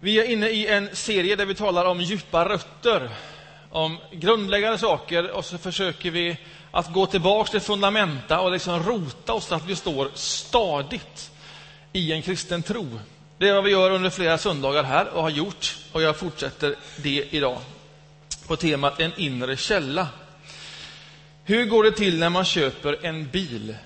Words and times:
Vi 0.00 0.18
är 0.18 0.24
inne 0.24 0.48
i 0.48 0.66
en 0.66 0.96
serie 0.96 1.36
där 1.36 1.46
vi 1.46 1.54
talar 1.54 1.84
om 1.84 2.00
djupa 2.00 2.48
rötter, 2.48 3.10
om 3.70 3.98
grundläggande 4.12 4.78
saker 4.78 5.30
och 5.30 5.44
så 5.44 5.58
försöker 5.58 6.10
vi 6.10 6.36
att 6.70 6.92
gå 6.92 7.06
tillbaka 7.06 7.50
till 7.50 7.60
fundamenta 7.60 8.40
och 8.40 8.52
liksom 8.52 8.82
rota 8.82 9.32
oss 9.32 9.46
så 9.46 9.54
att 9.54 9.66
vi 9.66 9.76
står 9.76 10.10
stadigt 10.14 11.30
i 11.92 12.12
en 12.12 12.22
kristen 12.22 12.62
tro. 12.62 13.00
Det 13.38 13.48
är 13.48 13.54
vad 13.54 13.64
vi 13.64 13.70
gör 13.70 13.90
under 13.90 14.10
flera 14.10 14.38
söndagar 14.38 14.82
här 14.82 15.08
och 15.08 15.22
har 15.22 15.30
gjort 15.30 15.76
och 15.92 16.02
jag 16.02 16.16
fortsätter 16.16 16.74
det 16.96 17.24
idag 17.30 17.58
på 18.46 18.56
temat 18.56 19.00
en 19.00 19.12
inre 19.16 19.56
källa. 19.56 20.08
Hur 21.44 21.64
går 21.64 21.84
det 21.84 21.92
till 21.92 22.18
när 22.18 22.30
man 22.30 22.44
köper 22.44 23.06
en 23.06 23.28
bil? 23.28 23.76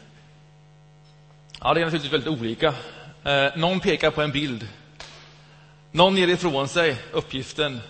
Ja, 1.61 1.75
det 1.75 1.81
är 1.81 1.85
naturligtvis 1.85 2.13
väldigt 2.13 2.41
olika. 2.41 2.75
Eh, 3.25 3.57
någon 3.57 3.81
pekar 3.81 4.11
på 4.11 4.23
en 4.23 4.33
bild 4.33 4.69
någon 5.93 6.17
ger 6.17 6.29
ifrån 6.29 6.69
sig 6.69 6.97
uppgiften. 7.13 7.81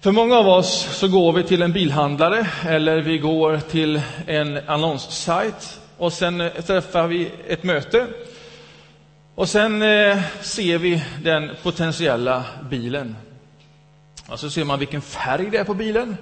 För 0.00 0.12
många 0.12 0.36
av 0.36 0.48
oss 0.48 0.88
så 0.98 1.08
går 1.08 1.32
vi 1.32 1.42
till 1.42 1.62
en 1.62 1.72
bilhandlare 1.72 2.46
eller 2.66 3.02
vi 3.02 3.18
går 3.18 3.58
till 3.58 4.00
en 4.26 4.56
annonssajt 4.68 5.80
och 5.98 6.12
sen 6.12 6.40
eh, 6.40 6.52
träffar 6.52 7.06
vi 7.06 7.30
ett 7.48 7.62
möte. 7.62 8.06
Och 9.34 9.48
sen 9.48 9.82
eh, 9.82 10.22
ser 10.40 10.78
vi 10.78 11.02
den 11.22 11.50
potentiella 11.62 12.44
bilen. 12.70 13.16
Och 14.26 14.40
så 14.40 14.50
ser 14.50 14.64
man 14.64 14.78
vilken 14.78 15.02
färg 15.02 15.50
det 15.50 15.58
är 15.58 15.64
på 15.64 15.74
bilen. 15.74 16.16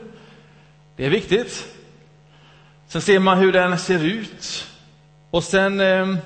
Det 0.96 1.06
är 1.06 1.10
viktigt. 1.10 1.68
Sen 2.88 3.02
ser 3.02 3.18
man 3.18 3.38
hur 3.38 3.52
den 3.52 3.78
ser 3.78 4.04
ut. 4.04 4.66
Och 5.30 5.44
sen 5.44 5.80
eh, 5.80 6.16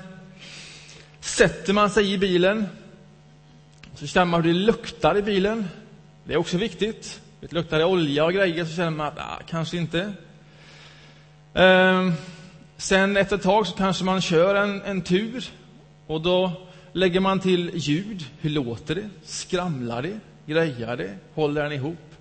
sätter 1.19 1.73
man 1.73 1.89
sig 1.89 2.13
i 2.13 2.17
bilen. 2.17 2.67
Så 3.99 4.07
känner 4.07 4.25
man 4.25 4.43
hur 4.43 4.53
det 4.53 4.59
luktar 4.59 5.17
i 5.17 5.21
bilen. 5.21 5.67
Det 6.23 6.33
är 6.33 6.37
också 6.37 6.57
viktigt. 6.57 7.21
Det 7.39 7.51
luktar 7.51 7.79
det 7.79 7.85
olja 7.85 8.25
och 8.25 8.33
grejer 8.33 8.65
så 8.65 8.75
känner 8.75 8.89
man 8.89 9.07
att 9.07 9.17
ah, 9.17 9.39
kanske 9.49 9.77
inte. 9.77 10.13
Ehm, 11.53 12.13
sen 12.77 13.17
efter 13.17 13.35
ett 13.35 13.41
tag 13.41 13.67
så 13.67 13.77
kanske 13.77 14.03
man 14.03 14.21
kör 14.21 14.55
en, 14.55 14.81
en 14.81 15.01
tur 15.01 15.45
och 16.07 16.21
då 16.21 16.51
lägger 16.93 17.19
man 17.19 17.39
till 17.39 17.71
ljud. 17.73 18.25
Hur 18.39 18.49
låter 18.49 18.95
det? 18.95 19.09
Skramlar 19.23 20.01
det? 20.01 20.19
Grejar 20.45 20.97
det? 20.97 21.17
Håller 21.33 21.63
den 21.63 21.71
ihop? 21.71 22.15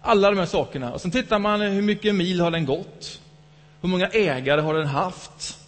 Alla 0.00 0.30
de 0.30 0.38
här 0.38 0.46
sakerna. 0.46 0.92
Och 0.92 1.00
sen 1.00 1.10
tittar 1.10 1.38
man 1.38 1.60
hur 1.60 1.82
mycket 1.82 2.14
mil 2.14 2.40
har 2.40 2.50
den 2.50 2.66
gått? 2.66 3.20
Hur 3.80 3.88
många 3.88 4.08
ägare 4.08 4.60
har 4.60 4.74
den 4.74 4.86
haft? 4.86 5.58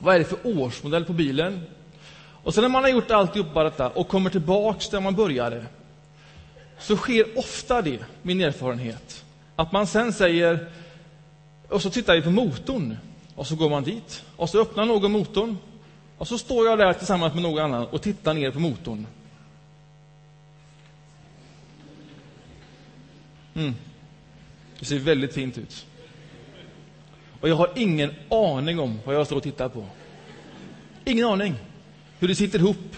Vad 0.00 0.14
är 0.14 0.18
det 0.18 0.24
för 0.24 0.38
årsmodell 0.42 1.04
på 1.04 1.12
bilen? 1.12 1.66
Och 2.42 2.54
sen 2.54 2.62
när 2.62 2.68
man 2.68 2.82
har 2.82 2.90
gjort 2.90 3.10
alltihopa 3.10 3.64
detta 3.64 3.88
och 3.88 4.08
kommer 4.08 4.30
tillbaks 4.30 4.88
där 4.88 5.00
man 5.00 5.14
började, 5.14 5.66
så 6.78 6.96
sker 6.96 7.38
ofta 7.38 7.82
det, 7.82 7.98
min 8.22 8.40
erfarenhet, 8.40 9.24
att 9.56 9.72
man 9.72 9.86
sen 9.86 10.12
säger, 10.12 10.70
och 11.68 11.82
så 11.82 11.90
tittar 11.90 12.14
vi 12.14 12.22
på 12.22 12.30
motorn, 12.30 12.96
och 13.34 13.46
så 13.46 13.56
går 13.56 13.70
man 13.70 13.84
dit, 13.84 14.24
och 14.36 14.50
så 14.50 14.60
öppnar 14.60 14.84
någon 14.86 15.12
motorn, 15.12 15.56
och 16.18 16.28
så 16.28 16.38
står 16.38 16.66
jag 16.66 16.78
där 16.78 16.92
tillsammans 16.92 17.34
med 17.34 17.42
någon 17.42 17.64
annan 17.64 17.86
och 17.86 18.02
tittar 18.02 18.34
ner 18.34 18.50
på 18.50 18.60
motorn. 18.60 19.06
Mm. 23.54 23.74
Det 24.78 24.84
ser 24.84 24.98
väldigt 24.98 25.34
fint 25.34 25.58
ut. 25.58 25.86
Och 27.40 27.48
jag 27.48 27.54
har 27.54 27.70
ingen 27.76 28.14
aning 28.30 28.80
om 28.80 29.00
vad 29.04 29.14
jag 29.14 29.26
står 29.26 29.36
och 29.36 29.42
tittar 29.42 29.68
på. 29.68 29.86
Ingen 31.04 31.26
aning 31.26 31.54
hur 32.18 32.28
det 32.28 32.34
sitter 32.34 32.58
ihop. 32.58 32.96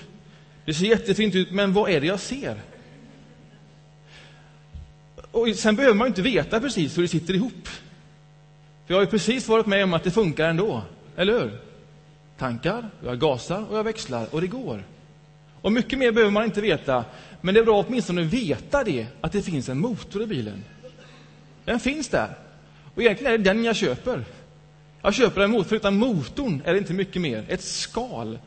Det 0.65 0.75
ser 0.75 0.87
jättefint 0.87 1.35
ut, 1.35 1.51
men 1.51 1.73
vad 1.73 1.91
är 1.91 2.01
det 2.01 2.07
jag 2.07 2.21
ser? 2.21 2.61
Och 5.31 5.49
sen 5.57 5.77
behöver 5.77 5.97
man 5.97 6.09
inte 6.09 6.23
veta 6.23 6.61
precis 6.61 6.99
hur 6.99 7.03
det 7.03 7.09
sitter 7.09 7.35
ihop. 7.35 7.69
För 8.87 8.95
jag 8.95 8.97
har 8.97 9.03
ju 9.03 9.11
precis 9.11 9.49
varit 9.49 9.67
med 9.67 9.85
om 9.85 9.95
att 9.95 10.05
det 10.05 10.11
funkar 10.11 10.49
ändå, 10.49 10.83
eller 11.17 11.41
hur? 11.41 11.59
Tankar, 12.39 12.91
jag 13.05 13.21
gasar 13.21 13.65
och 13.71 13.79
jag 13.79 13.85
växlar 13.85 14.27
och 14.31 14.41
det 14.41 14.47
går. 14.47 14.85
Och 15.63 15.73
mycket 15.73 15.99
mer 15.99 16.13
behöver 16.13 16.33
man 16.33 16.45
inte 16.45 16.61
veta, 16.61 17.05
men 17.41 17.55
det 17.55 17.61
är 17.61 17.65
bra 17.65 17.81
att 17.81 17.89
åtminstone 17.89 18.23
veta 18.23 18.85
det, 18.85 19.07
att 19.21 19.33
det 19.33 19.43
finns 19.43 19.69
en 19.69 19.79
motor 19.79 20.23
i 20.23 20.27
bilen. 20.27 20.65
Den 21.65 21.81
finns 21.81 22.09
där. 22.09 22.39
Och 22.95 23.03
egentligen 23.03 23.33
är 23.33 23.39
det 23.39 23.45
den 23.45 23.65
jag 23.65 23.77
köper. 23.77 24.25
Jag 25.03 25.15
köper 25.15 25.41
en 25.41 25.51
motor, 25.51 25.65
för 25.65 25.77
utan 25.77 25.97
motorn 25.97 26.63
är 26.65 26.73
det 26.73 26.79
inte 26.79 26.93
mycket 26.93 27.23
mer. 27.23 27.45
Ett 27.49 27.63
skal 27.63 28.39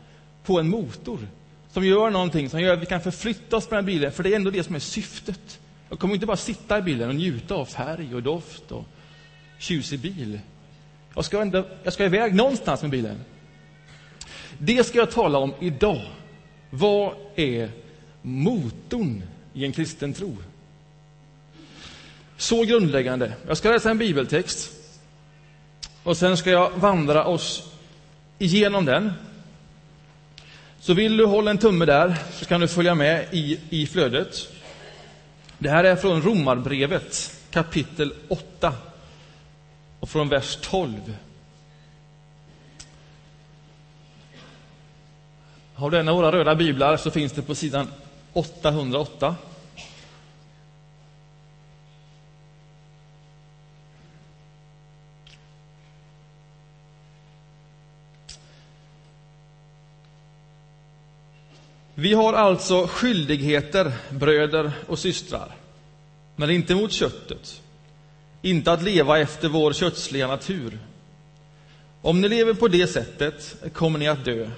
på 0.44 0.60
en 0.60 0.70
motor 0.70 1.20
som 1.72 1.86
gör 1.86 2.10
någonting 2.10 2.50
som 2.50 2.62
gör 2.62 2.74
att 2.74 2.82
vi 2.82 2.86
kan 2.86 3.02
förflytta 3.02 3.58
oss 3.58 3.72
mellan 3.72 3.86
bilar, 3.86 4.00
bilen, 4.00 4.12
för 4.12 4.24
det 4.24 4.32
är 4.32 4.36
ändå 4.36 4.52
det 4.52 4.64
som 4.64 4.76
är 4.76 4.80
syftet. 4.80 5.60
Jag 5.90 6.00
kommer 6.00 6.14
inte 6.14 6.26
bara 6.26 6.38
sitta 6.38 6.78
i 6.78 6.82
bilen 6.82 7.10
och 7.10 7.16
njuta 7.16 7.56
av 7.56 7.66
färg 7.66 8.16
och 8.16 8.24
doft 8.24 8.72
och 8.72 8.86
tjusig 9.60 10.00
bil. 10.00 10.40
Jag 11.16 11.26
ska, 11.26 11.42
ändå, 11.42 11.66
jag 11.84 11.94
ska 11.94 12.06
iväg 12.06 12.36
någonstans 12.36 12.82
med 12.82 12.92
bilen. 12.92 13.22
Det 14.58 14.84
ska 14.84 14.98
jag 14.98 15.12
tala 15.12 15.38
om 15.38 15.54
idag. 15.60 16.02
Vad 16.70 17.14
är 17.36 17.72
motorn 18.22 19.24
i 19.54 19.66
en 19.66 19.72
kristen 19.72 20.14
tro? 20.14 20.38
Så 22.38 22.64
grundläggande. 22.64 23.34
Jag 23.48 23.58
ska 23.58 23.72
läsa 23.72 23.92
en 23.92 23.98
bibeltext 23.98 24.72
och 26.04 26.18
sen 26.18 26.38
ska 26.38 26.50
jag 26.50 26.72
vandra 26.72 27.26
oss 27.26 27.72
igenom 28.40 28.86
den 28.86 29.14
så 30.84 30.94
vill 30.94 31.18
du 31.18 31.26
hålla 31.26 31.52
en 31.52 31.58
tumme 31.58 31.86
där 31.86 32.16
så 32.32 32.46
kan 32.46 32.62
du 32.62 32.68
följa 32.68 32.96
med 32.96 33.28
i, 33.32 33.60
i 33.70 33.88
flödet. 33.88 34.48
Det 35.58 35.70
här 35.70 35.84
är 35.84 35.96
från 35.96 36.22
Romarbrevet 36.22 37.40
kapitel 37.52 38.14
8 38.28 38.74
och 40.00 40.10
från 40.10 40.30
vers 40.30 40.58
12. 40.62 40.94
Har 45.74 45.90
du 45.90 46.00
en 46.00 46.10
av 46.10 46.16
våra 46.16 46.32
röda 46.32 46.56
biblar 46.56 46.98
så 46.98 47.12
finns 47.12 47.32
det 47.32 47.42
på 47.42 47.56
sidan 47.56 47.88
808. 48.34 49.36
Vi 62.04 62.14
har 62.14 62.34
alltså 62.34 62.88
skyldigheter, 62.88 63.92
bröder 64.10 64.72
och 64.88 65.00
systrar, 65.00 65.56
men 66.36 66.50
inte 66.50 66.76
mot 66.76 66.92
köttet, 66.92 67.62
inte 68.42 68.72
att 68.72 68.84
leva 68.84 69.20
efter 69.20 69.50
vår 69.50 69.74
kötsliga 69.74 70.28
natur. 70.28 70.80
Om 72.02 72.22
ni 72.22 72.30
lever 72.30 72.54
på 72.54 72.68
det 72.68 72.88
sättet 72.88 73.56
kommer 73.74 74.00
ni 74.00 74.08
att 74.08 74.26
dö, 74.26 74.50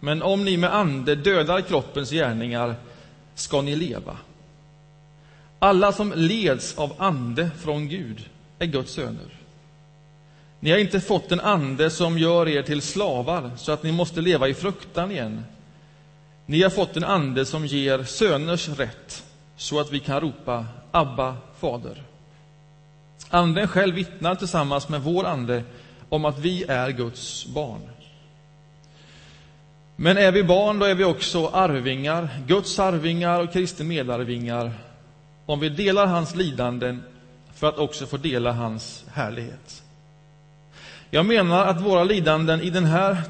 men 0.00 0.22
om 0.22 0.44
ni 0.44 0.56
med 0.56 0.74
ande 0.74 1.14
dödar 1.14 1.60
kroppens 1.60 2.10
gärningar 2.10 2.74
ska 3.34 3.62
ni 3.62 3.76
leva. 3.76 4.16
Alla 5.58 5.92
som 5.92 6.12
leds 6.16 6.78
av 6.78 6.94
ande 6.98 7.50
från 7.58 7.88
Gud 7.88 8.24
är 8.58 8.66
Guds 8.66 8.92
söner. 8.92 9.38
Ni 10.60 10.70
har 10.70 10.78
inte 10.78 11.00
fått 11.00 11.32
en 11.32 11.40
ande 11.40 11.90
som 11.90 12.18
gör 12.18 12.48
er 12.48 12.62
till 12.62 12.82
slavar 12.82 13.50
så 13.56 13.72
att 13.72 13.82
ni 13.82 13.92
måste 13.92 14.20
leva 14.20 14.48
i 14.48 14.54
fruktan 14.54 15.10
igen. 15.10 15.44
Ni 16.50 16.62
har 16.62 16.70
fått 16.70 16.96
en 16.96 17.04
ande 17.04 17.44
som 17.44 17.66
ger 17.66 18.04
söners 18.04 18.68
rätt, 18.68 19.24
så 19.56 19.80
att 19.80 19.92
vi 19.92 20.00
kan 20.00 20.20
ropa 20.20 20.66
Abba, 20.90 21.36
Fader. 21.60 22.02
Anden 23.30 23.68
själv 23.68 23.94
vittnar 23.94 24.34
tillsammans 24.34 24.88
med 24.88 25.02
vår 25.02 25.26
ande 25.26 25.62
om 26.08 26.24
att 26.24 26.38
vi 26.38 26.64
är 26.64 26.90
Guds 26.90 27.46
barn. 27.46 27.80
Men 29.96 30.16
är 30.16 30.32
vi 30.32 30.44
barn, 30.44 30.78
då 30.78 30.86
är 30.86 30.94
vi 30.94 31.04
också 31.04 31.46
arvingar, 31.46 32.28
Guds 32.46 32.78
arvingar 32.78 33.40
och 33.40 33.52
Kristi 33.52 33.84
medarvingar, 33.84 34.72
om 35.46 35.60
vi 35.60 35.68
delar 35.68 36.06
hans 36.06 36.34
lidanden 36.34 37.02
för 37.54 37.68
att 37.68 37.78
också 37.78 38.06
få 38.06 38.16
dela 38.16 38.52
hans 38.52 39.04
härlighet. 39.12 39.82
Jag 41.10 41.26
menar 41.26 41.66
att 41.66 41.80
våra 41.80 42.04
lidanden 42.04 42.60
i 42.60 42.70
den 42.70 42.84
här 42.84 43.22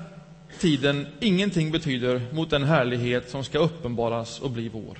tiden 0.61 1.07
ingenting 1.21 1.71
betyder 1.71 2.23
mot 2.33 2.51
den 2.51 2.65
härlighet 2.65 3.31
som 3.31 3.45
ska 3.45 3.59
uppenbaras 3.59 4.41
och 4.41 4.51
bli 4.51 4.69
vår. 4.69 4.99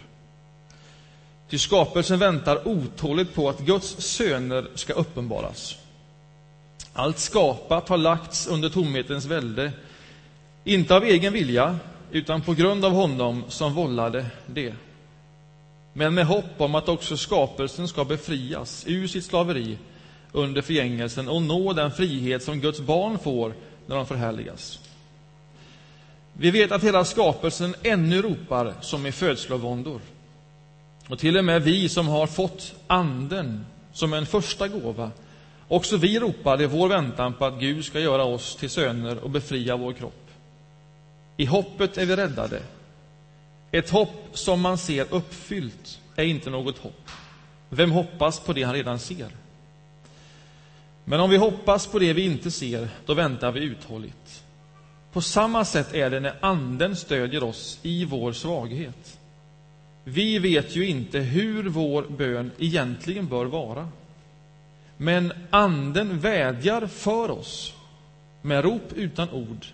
Ty 1.51 1.59
skapelsen 1.59 2.19
väntar 2.19 2.69
otåligt 2.69 3.35
på 3.35 3.49
att 3.49 3.61
Guds 3.61 3.97
söner 4.01 4.67
ska 4.75 4.93
uppenbaras. 4.93 5.77
Allt 6.93 7.19
skapat 7.19 7.89
har 7.89 7.99
lagts 7.99 8.47
under 8.47 8.69
tomhetens 8.69 9.25
välde, 9.25 9.73
inte 10.65 10.97
av 10.97 11.05
egen 11.05 11.33
vilja, 11.33 11.79
utan 12.11 12.43
på 12.43 12.55
grund 12.55 12.85
av 12.85 12.93
honom 12.93 13.45
som 13.49 13.75
vållade 13.75 14.27
det. 14.47 14.75
Men 15.93 16.15
med 16.15 16.27
hopp 16.27 16.55
om 16.61 16.75
att 16.75 16.89
också 16.89 17.17
skapelsen 17.17 17.89
ska 17.89 18.05
befrias 18.05 18.85
ur 18.87 19.07
sitt 19.07 19.25
slaveri 19.25 19.79
under 20.33 20.63
förgängelsen 20.63 21.29
och 21.29 21.43
nå 21.43 21.73
den 21.73 21.93
frihet 21.93 22.43
som 22.43 22.61
Guds 22.61 22.81
barn 22.81 23.19
får 23.19 23.55
när 23.87 23.97
de 23.97 24.07
förhärligas. 24.07 24.81
Vi 26.41 26.51
vet 26.51 26.73
att 26.73 26.85
hela 26.85 27.05
skapelsen 27.05 27.75
ännu 27.83 28.23
ropar 28.23 28.75
som 28.81 29.07
i 29.07 29.13
födslovåndor. 29.13 30.01
Och 31.09 31.19
till 31.19 31.37
och 31.37 31.45
med 31.45 31.63
vi 31.63 31.89
som 31.89 32.09
har 32.09 32.27
fått 32.27 32.75
Anden 32.87 33.67
som 33.93 34.13
en 34.13 34.27
första 34.27 34.69
gåva, 34.69 35.11
också 35.69 35.97
vi 35.97 36.19
ropar 36.19 36.63
i 36.63 36.67
vår 36.67 36.89
väntan 36.89 37.35
på 37.35 37.45
att 37.45 37.61
Gud 37.61 37.85
ska 37.85 38.01
göra 38.01 38.25
oss 38.25 38.57
till 38.57 38.71
söner 38.71 39.19
och 39.19 39.31
befria 39.31 39.77
vår 39.77 39.93
kropp. 39.93 40.31
I 41.37 41.45
hoppet 41.45 41.99
är 41.99 42.07
vi 42.07 42.17
räddade. 42.17 42.63
Ett 43.71 43.91
hopp 43.91 44.31
som 44.33 44.61
man 44.61 44.79
ser 44.79 45.07
uppfyllt 45.11 46.01
är 46.17 46.25
inte 46.25 46.51
något 46.51 46.79
hopp. 46.79 47.11
Vem 47.69 47.91
hoppas 47.91 48.41
på 48.41 48.53
det 48.53 48.63
han 48.63 48.75
redan 48.75 48.99
ser? 48.99 49.29
Men 51.05 51.21
om 51.21 51.31
vi 51.31 51.37
hoppas 51.37 51.87
på 51.87 51.99
det 51.99 52.13
vi 52.13 52.25
inte 52.25 52.51
ser, 52.51 52.89
då 53.07 53.15
väntar 53.15 53.53
vi 53.53 53.61
uthålligt. 53.61 54.43
På 55.13 55.21
samma 55.21 55.65
sätt 55.65 55.95
är 55.95 56.11
det 56.11 56.21
när 56.21 56.35
Anden 56.41 56.97
stödjer 56.97 57.43
oss 57.43 57.79
i 57.83 58.05
vår 58.05 58.33
svaghet. 58.33 59.19
Vi 60.05 60.39
vet 60.39 60.77
ju 60.77 60.87
inte 60.87 61.19
hur 61.19 61.69
vår 61.69 62.03
bön 62.03 62.51
egentligen 62.59 63.29
bör 63.29 63.45
vara. 63.45 63.89
Men 64.97 65.33
Anden 65.51 66.19
vädjar 66.19 66.87
för 66.87 67.31
oss 67.31 67.75
med 68.43 68.65
rop 68.65 68.93
utan 68.93 69.31
ord. 69.31 69.67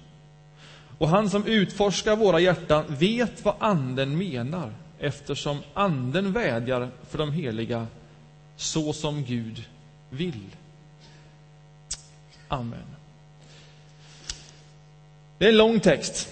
Och 0.98 1.08
han 1.08 1.30
som 1.30 1.46
utforskar 1.46 2.16
våra 2.16 2.40
hjärtan 2.40 2.84
vet 2.88 3.44
vad 3.44 3.54
Anden 3.58 4.18
menar 4.18 4.72
eftersom 4.98 5.58
Anden 5.74 6.32
vädjar 6.32 6.90
för 7.08 7.18
de 7.18 7.32
heliga 7.32 7.86
så 8.56 8.92
som 8.92 9.24
Gud 9.24 9.64
vill. 10.10 10.46
Amen. 12.48 12.94
Det 15.44 15.48
är 15.48 15.52
en 15.52 15.58
lång 15.58 15.80
text. 15.80 16.28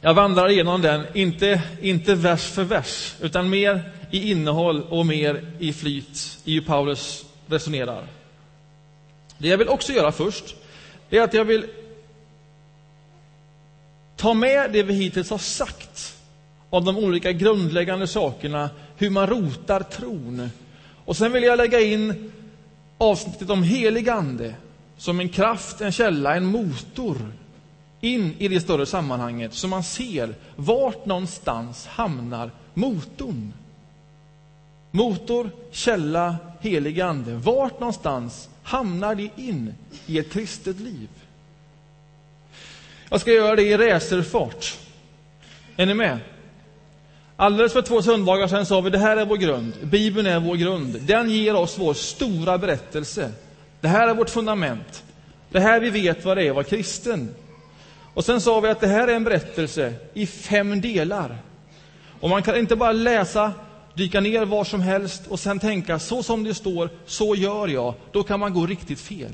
Jag 0.00 0.14
vandrar 0.14 0.50
igenom 0.50 0.82
den, 0.82 1.06
inte, 1.14 1.62
inte 1.80 2.14
vers 2.14 2.42
för 2.44 2.64
vers, 2.64 3.14
utan 3.20 3.50
mer 3.50 3.92
i 4.10 4.30
innehåll 4.30 4.82
och 4.82 5.06
mer 5.06 5.44
i 5.58 5.72
flyt 5.72 6.38
i 6.44 6.54
hur 6.54 6.60
Paulus 6.60 7.24
resonerar. 7.46 8.06
Det 9.38 9.48
jag 9.48 9.58
vill 9.58 9.68
också 9.68 9.92
göra 9.92 10.12
först, 10.12 10.56
det 11.08 11.18
är 11.18 11.22
att 11.22 11.34
jag 11.34 11.44
vill 11.44 11.66
ta 14.16 14.34
med 14.34 14.72
det 14.72 14.82
vi 14.82 14.94
hittills 14.94 15.30
har 15.30 15.38
sagt 15.38 16.16
om 16.70 16.84
de 16.84 16.96
olika 16.96 17.32
grundläggande 17.32 18.06
sakerna, 18.06 18.70
hur 18.96 19.10
man 19.10 19.26
rotar 19.26 19.80
tron. 19.80 20.50
Och 21.04 21.16
sen 21.16 21.32
vill 21.32 21.42
jag 21.42 21.56
lägga 21.56 21.80
in 21.80 22.32
avsnittet 22.98 23.50
om 23.50 23.62
helig 23.62 24.08
ande 24.08 24.54
som 24.98 25.20
en 25.20 25.28
kraft, 25.28 25.80
en 25.80 25.92
källa, 25.92 26.36
en 26.36 26.46
motor 26.46 27.16
in 28.02 28.34
i 28.38 28.48
det 28.48 28.60
större 28.60 28.86
sammanhanget 28.86 29.54
så 29.54 29.68
man 29.68 29.82
ser 29.82 30.34
vart 30.56 31.06
någonstans 31.06 31.86
hamnar 31.86 32.50
motorn. 32.74 33.52
Motor, 34.90 35.50
källa, 35.70 36.36
helig 36.60 37.00
ande. 37.00 37.34
Vart 37.34 37.80
någonstans 37.80 38.48
hamnar 38.62 39.14
det 39.14 39.30
in 39.36 39.74
i 40.06 40.18
ett 40.18 40.32
kristet 40.32 40.80
liv? 40.80 41.08
Jag 43.08 43.20
ska 43.20 43.32
göra 43.32 43.56
det 43.56 43.62
i 43.62 43.76
racerfart. 43.76 44.78
Är 45.76 45.86
ni 45.86 45.94
med? 45.94 46.18
Alldeles 47.36 47.72
för 47.72 47.82
två 47.82 48.02
söndagar 48.02 48.48
sedan 48.48 48.66
sa 48.66 48.80
vi 48.80 48.90
det 48.90 48.98
här 48.98 49.16
är 49.16 49.24
vår 49.24 49.36
grund. 49.36 49.72
Bibeln 49.82 50.26
är 50.26 50.40
vår 50.40 50.56
grund. 50.56 51.00
Den 51.00 51.30
ger 51.30 51.54
oss 51.54 51.78
vår 51.78 51.94
stora 51.94 52.58
berättelse. 52.58 53.32
Det 53.80 53.88
här 53.88 54.08
är 54.08 54.14
vårt 54.14 54.30
fundament. 54.30 55.04
Det 55.50 55.60
här 55.60 55.80
vi 55.80 55.90
vet 55.90 56.24
vad 56.24 56.36
det 56.36 56.44
är 56.44 56.50
att 56.50 56.54
vara 56.54 56.64
kristen. 56.64 57.34
Och 58.14 58.24
sen 58.24 58.40
sa 58.40 58.60
vi 58.60 58.68
att 58.68 58.80
det 58.80 58.86
här 58.86 59.08
är 59.08 59.14
en 59.14 59.24
berättelse 59.24 59.94
i 60.14 60.26
fem 60.26 60.80
delar. 60.80 61.38
Och 62.20 62.30
man 62.30 62.42
kan 62.42 62.56
inte 62.56 62.76
bara 62.76 62.92
läsa, 62.92 63.52
dyka 63.94 64.20
ner 64.20 64.44
var 64.44 64.64
som 64.64 64.80
helst 64.80 65.26
och 65.26 65.40
sen 65.40 65.58
tänka 65.58 65.98
så 65.98 66.22
som 66.22 66.44
det 66.44 66.54
står, 66.54 66.90
så 67.06 67.34
gör 67.34 67.68
jag. 67.68 67.94
Då 68.12 68.22
kan 68.22 68.40
man 68.40 68.54
gå 68.54 68.66
riktigt 68.66 69.00
fel. 69.00 69.32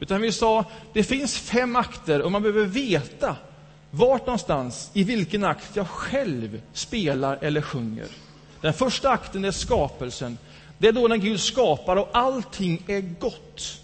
Utan 0.00 0.20
vi 0.20 0.32
sa, 0.32 0.64
det 0.92 1.02
finns 1.02 1.38
fem 1.38 1.76
akter 1.76 2.22
och 2.22 2.32
man 2.32 2.42
behöver 2.42 2.64
veta 2.64 3.36
vart 3.90 4.26
någonstans, 4.26 4.90
i 4.92 5.04
vilken 5.04 5.44
akt 5.44 5.76
jag 5.76 5.88
själv 5.88 6.60
spelar 6.72 7.38
eller 7.40 7.60
sjunger. 7.60 8.06
Den 8.60 8.72
första 8.72 9.10
akten 9.10 9.44
är 9.44 9.50
skapelsen. 9.50 10.38
Det 10.78 10.88
är 10.88 10.92
då 10.92 11.08
när 11.08 11.16
Gud 11.16 11.40
skapar 11.40 11.96
och 11.96 12.08
allting 12.12 12.82
är 12.86 13.00
gott. 13.00 13.78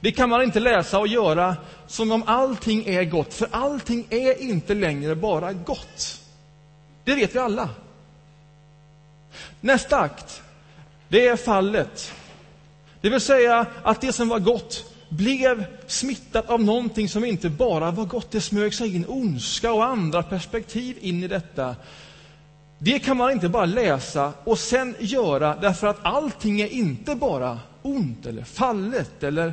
Det 0.00 0.12
kan 0.12 0.28
man 0.28 0.42
inte 0.42 0.60
läsa 0.60 0.98
och 0.98 1.08
göra 1.08 1.56
som 1.86 2.12
om 2.12 2.22
allting 2.26 2.86
är 2.86 3.04
gott, 3.04 3.34
för 3.34 3.48
allting 3.50 4.06
är 4.10 4.42
inte 4.42 4.74
längre 4.74 5.14
bara 5.14 5.52
gott. 5.52 6.20
Det 7.04 7.14
vet 7.14 7.34
vi 7.34 7.38
alla. 7.38 7.68
Nästa 9.60 10.00
akt, 10.00 10.42
det 11.08 11.26
är 11.26 11.36
fallet. 11.36 12.12
Det 13.00 13.10
vill 13.10 13.20
säga 13.20 13.66
att 13.82 14.00
det 14.00 14.12
som 14.12 14.28
var 14.28 14.38
gott 14.38 14.84
blev 15.08 15.64
smittat 15.86 16.50
av 16.50 16.62
någonting 16.62 17.08
som 17.08 17.24
inte 17.24 17.50
bara 17.50 17.90
var 17.90 18.04
gott. 18.04 18.30
Det 18.30 18.40
smög 18.40 18.74
sig 18.74 18.96
in 18.96 19.04
ondska 19.08 19.72
och 19.72 19.84
andra 19.84 20.22
perspektiv 20.22 20.98
in 21.00 21.22
i 21.24 21.28
detta. 21.28 21.76
Det 22.78 22.98
kan 22.98 23.16
man 23.16 23.30
inte 23.30 23.48
bara 23.48 23.64
läsa 23.64 24.32
och 24.44 24.58
sen 24.58 24.94
göra 24.98 25.56
därför 25.56 25.86
att 25.86 25.98
allting 26.02 26.60
är 26.60 26.66
inte 26.68 27.14
bara 27.14 27.58
ont 27.82 28.26
eller 28.26 28.44
fallet 28.44 29.22
eller 29.22 29.52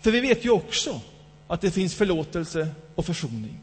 för 0.00 0.10
vi 0.10 0.20
vet 0.20 0.44
ju 0.44 0.50
också 0.50 1.00
att 1.48 1.60
det 1.60 1.70
finns 1.70 1.94
förlåtelse 1.94 2.68
och 2.94 3.06
försoning. 3.06 3.58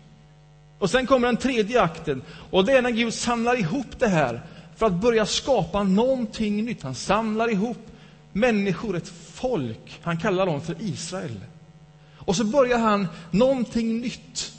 Och 0.80 0.90
sen 0.90 1.08
kommer 1.08 1.28
den 1.28 1.38
tredje 1.38 1.82
akten, 1.82 2.22
och 2.52 2.66
det 2.66 2.72
är 2.72 2.82
när 2.82 2.90
Gud 2.92 3.14
samlar 3.14 3.60
ihop 3.60 4.00
det 4.00 4.08
här 4.08 4.42
för 4.76 4.86
att 4.86 5.02
börja 5.02 5.26
skapa 5.26 5.84
någonting 5.84 6.66
nytt. 6.66 6.84
Han 6.84 6.96
samlar 6.96 7.52
ihop 7.52 7.78
människor, 8.34 8.98
ett 8.98 9.08
folk. 9.34 10.00
Han 10.02 10.20
kallar 10.20 10.46
dem 10.46 10.62
för 10.62 10.76
Israel. 10.80 11.40
Och 12.16 12.36
så 12.36 12.44
börjar 12.44 12.80
han 12.80 13.08
någonting 13.32 14.00
nytt 14.00 14.54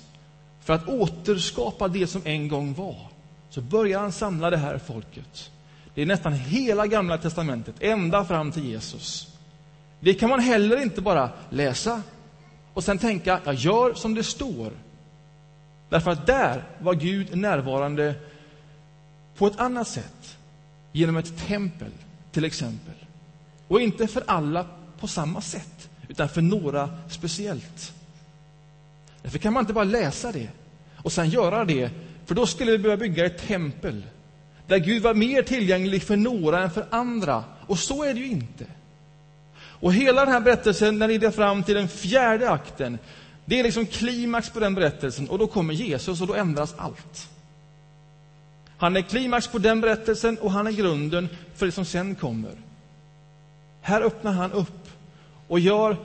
för 0.65 0.73
att 0.73 0.89
återskapa 0.89 1.89
det 1.89 2.07
som 2.07 2.23
en 2.25 2.49
gång 2.49 2.75
var. 2.75 3.07
Så 3.51 3.61
börjar 3.61 4.01
han 4.01 4.13
samla 4.13 4.51
det 4.51 4.57
här 4.57 4.79
folket. 4.79 5.51
Det 5.95 6.03
är 6.03 6.07
nästan 6.07 6.33
hela 6.33 6.87
Gamla 6.87 7.19
testamentet, 7.19 7.75
ända 7.81 8.25
fram 8.25 8.53
till 8.53 8.65
Jesus. 8.65 9.38
Det 10.01 10.15
kan 10.15 10.31
man 10.31 10.41
heller 10.41 10.83
inte 10.83 11.01
bara 11.01 11.31
läsa 11.51 12.03
och 12.75 12.85
sen 12.85 12.99
tänka, 12.99 13.41
jag 13.45 13.55
gör 13.55 13.95
som 13.95 14.15
det 14.15 14.25
står. 14.25 14.73
Därför 15.89 16.11
att 16.11 16.27
där 16.27 16.65
var 16.79 16.95
Gud 16.95 17.37
närvarande 17.37 18.15
på 19.37 19.47
ett 19.47 19.61
annat 19.61 19.89
sätt. 19.89 20.39
Genom 20.93 21.17
ett 21.17 21.47
tempel, 21.47 21.91
till 22.33 22.45
exempel. 22.45 22.95
Och 23.69 23.81
inte 23.81 24.07
för 24.07 24.23
alla 24.27 24.67
på 25.01 25.07
samma 25.07 25.41
sätt, 25.41 25.89
utan 26.09 26.29
för 26.29 26.43
några 26.43 26.91
speciellt. 27.09 27.93
Därför 29.23 29.39
kan 29.39 29.53
man 29.53 29.61
inte 29.61 29.73
bara 29.73 29.85
läsa 29.85 30.33
det 30.33 30.49
och 31.03 31.13
sen 31.13 31.31
göra 31.31 31.65
det, 31.65 31.91
för 32.27 32.35
då 32.35 32.47
skulle 32.47 32.71
vi 32.71 32.79
behöva 32.79 33.01
bygga 33.01 33.27
ett 33.27 33.47
tempel 33.47 34.03
där 34.67 34.79
Gud 34.79 35.03
var 35.03 35.15
mer 35.15 35.43
tillgänglig 35.43 36.03
för 36.03 36.17
några 36.17 36.63
än 36.63 36.71
för 36.71 36.87
andra. 36.91 37.45
Och 37.67 37.79
så 37.79 38.05
är 38.05 38.15
det 38.15 38.21
ju 38.21 38.27
inte. 38.27 38.65
Och 39.81 39.93
hela 39.93 40.25
den 40.25 40.33
här 40.33 40.41
berättelsen 40.41 40.99
den 40.99 41.09
leder 41.09 41.31
fram 41.31 41.63
till 41.63 41.75
den 41.75 41.89
fjärde 41.89 42.51
akten. 42.51 42.99
Det 43.45 43.59
är 43.59 43.63
liksom 43.63 43.87
klimax 43.87 44.51
på 44.51 44.61
den 44.61 44.75
berättelsen 44.75 45.29
och 45.29 45.39
då 45.39 45.47
kommer 45.47 45.75
Jesus 45.75 46.21
och 46.21 46.27
då 46.27 46.35
ändras 46.35 46.75
allt. 46.77 47.29
Han 48.79 48.97
är 48.97 49.03
klimax 49.03 49.49
på 49.49 49.59
den 49.59 49.81
berättelsen 49.81 50.39
och 50.39 50.51
han 50.51 50.67
är 50.67 50.73
grunden 50.73 51.29
för 51.55 51.67
det 51.67 51.73
som 51.73 51.85
sen 51.85 52.15
kommer. 52.15 52.53
Här 53.81 54.03
öppnar 54.03 54.33
han 54.33 54.53
upp 54.53 54.89
och 55.49 55.61
gör 55.61 55.97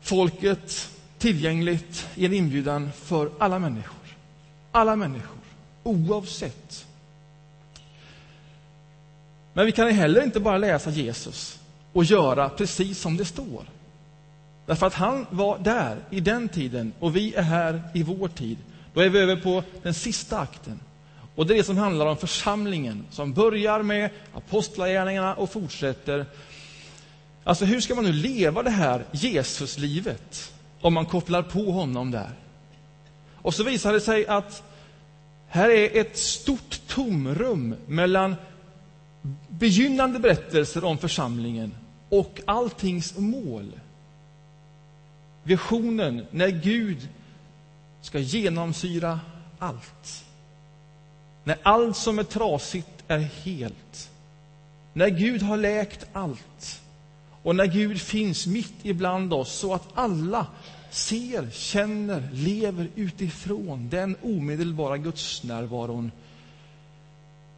folket 0.00 0.90
tillgängligt 1.18 2.08
i 2.14 2.26
en 2.26 2.34
inbjudan 2.34 2.90
för 2.92 3.30
alla 3.38 3.58
människor. 3.58 3.96
Alla 4.72 4.96
människor, 4.96 5.38
oavsett. 5.82 6.86
Men 9.52 9.66
vi 9.66 9.72
kan 9.72 9.90
heller 9.90 10.22
inte 10.22 10.40
bara 10.40 10.58
läsa 10.58 10.90
Jesus 10.90 11.60
och 11.92 12.04
göra 12.04 12.48
precis 12.48 13.00
som 13.00 13.16
det 13.16 13.24
står. 13.24 13.64
Därför 14.66 14.86
att 14.86 14.94
han 14.94 15.26
var 15.30 15.58
där 15.58 15.96
i 16.10 16.20
den 16.20 16.48
tiden 16.48 16.92
och 17.00 17.16
vi 17.16 17.34
är 17.34 17.42
här 17.42 17.82
i 17.94 18.02
vår 18.02 18.28
tid. 18.28 18.58
Då 18.94 19.00
är 19.00 19.08
vi 19.08 19.18
över 19.18 19.36
på 19.36 19.62
den 19.82 19.94
sista 19.94 20.38
akten. 20.38 20.80
Och 21.34 21.46
det 21.46 21.54
är 21.54 21.58
det 21.58 21.64
som 21.64 21.78
handlar 21.78 22.06
om 22.06 22.16
församlingen, 22.16 23.06
som 23.10 23.32
börjar 23.32 23.82
med 23.82 24.10
apostlagärningarna 24.34 25.34
och 25.34 25.52
fortsätter. 25.52 26.26
Alltså, 27.44 27.64
hur 27.64 27.80
ska 27.80 27.94
man 27.94 28.04
nu 28.04 28.12
leva 28.12 28.62
det 28.62 28.70
här 28.70 29.04
Jesuslivet 29.12 30.52
om 30.80 30.94
man 30.94 31.06
kopplar 31.06 31.42
på 31.42 31.72
honom 31.72 32.10
där? 32.10 32.30
Och 33.34 33.54
så 33.54 33.64
visar 33.64 33.92
det 33.92 34.00
sig 34.00 34.26
att 34.26 34.62
här 35.48 35.70
är 35.70 36.00
ett 36.00 36.18
stort 36.18 36.80
tomrum 36.86 37.74
mellan 37.86 38.36
begynnande 39.48 40.18
berättelser 40.18 40.84
om 40.84 40.98
församlingen 40.98 41.74
och 42.10 42.40
alltings 42.46 43.18
mål. 43.18 43.72
Visionen 45.42 46.26
när 46.30 46.48
Gud 46.48 47.08
ska 48.02 48.18
genomsyra 48.18 49.20
allt. 49.58 50.24
När 51.44 51.58
allt 51.62 51.96
som 51.96 52.18
är 52.18 52.24
trasigt 52.24 53.04
är 53.08 53.18
helt. 53.18 54.10
När 54.92 55.08
Gud 55.08 55.42
har 55.42 55.56
läkt 55.56 56.06
allt. 56.12 56.80
Och 57.42 57.56
när 57.56 57.66
Gud 57.66 58.00
finns 58.00 58.46
mitt 58.46 58.74
ibland 58.82 59.32
oss 59.32 59.52
så 59.52 59.74
att 59.74 59.88
alla 59.94 60.46
ser, 60.90 61.50
känner, 61.50 62.28
lever 62.32 62.88
utifrån 62.94 63.88
den 63.88 64.16
omedelbara 64.22 64.96
gudsnärvaron. 64.96 66.12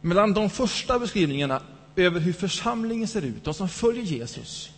Mellan 0.01 0.33
de 0.33 0.49
första 0.49 0.99
beskrivningarna 0.99 1.61
över 1.95 2.19
hur 2.19 2.33
församlingen 2.33 3.07
ser 3.07 3.21
ut, 3.21 3.43
de 3.43 3.53
som 3.53 3.69
följer 3.69 4.03
Jesus, 4.03 4.71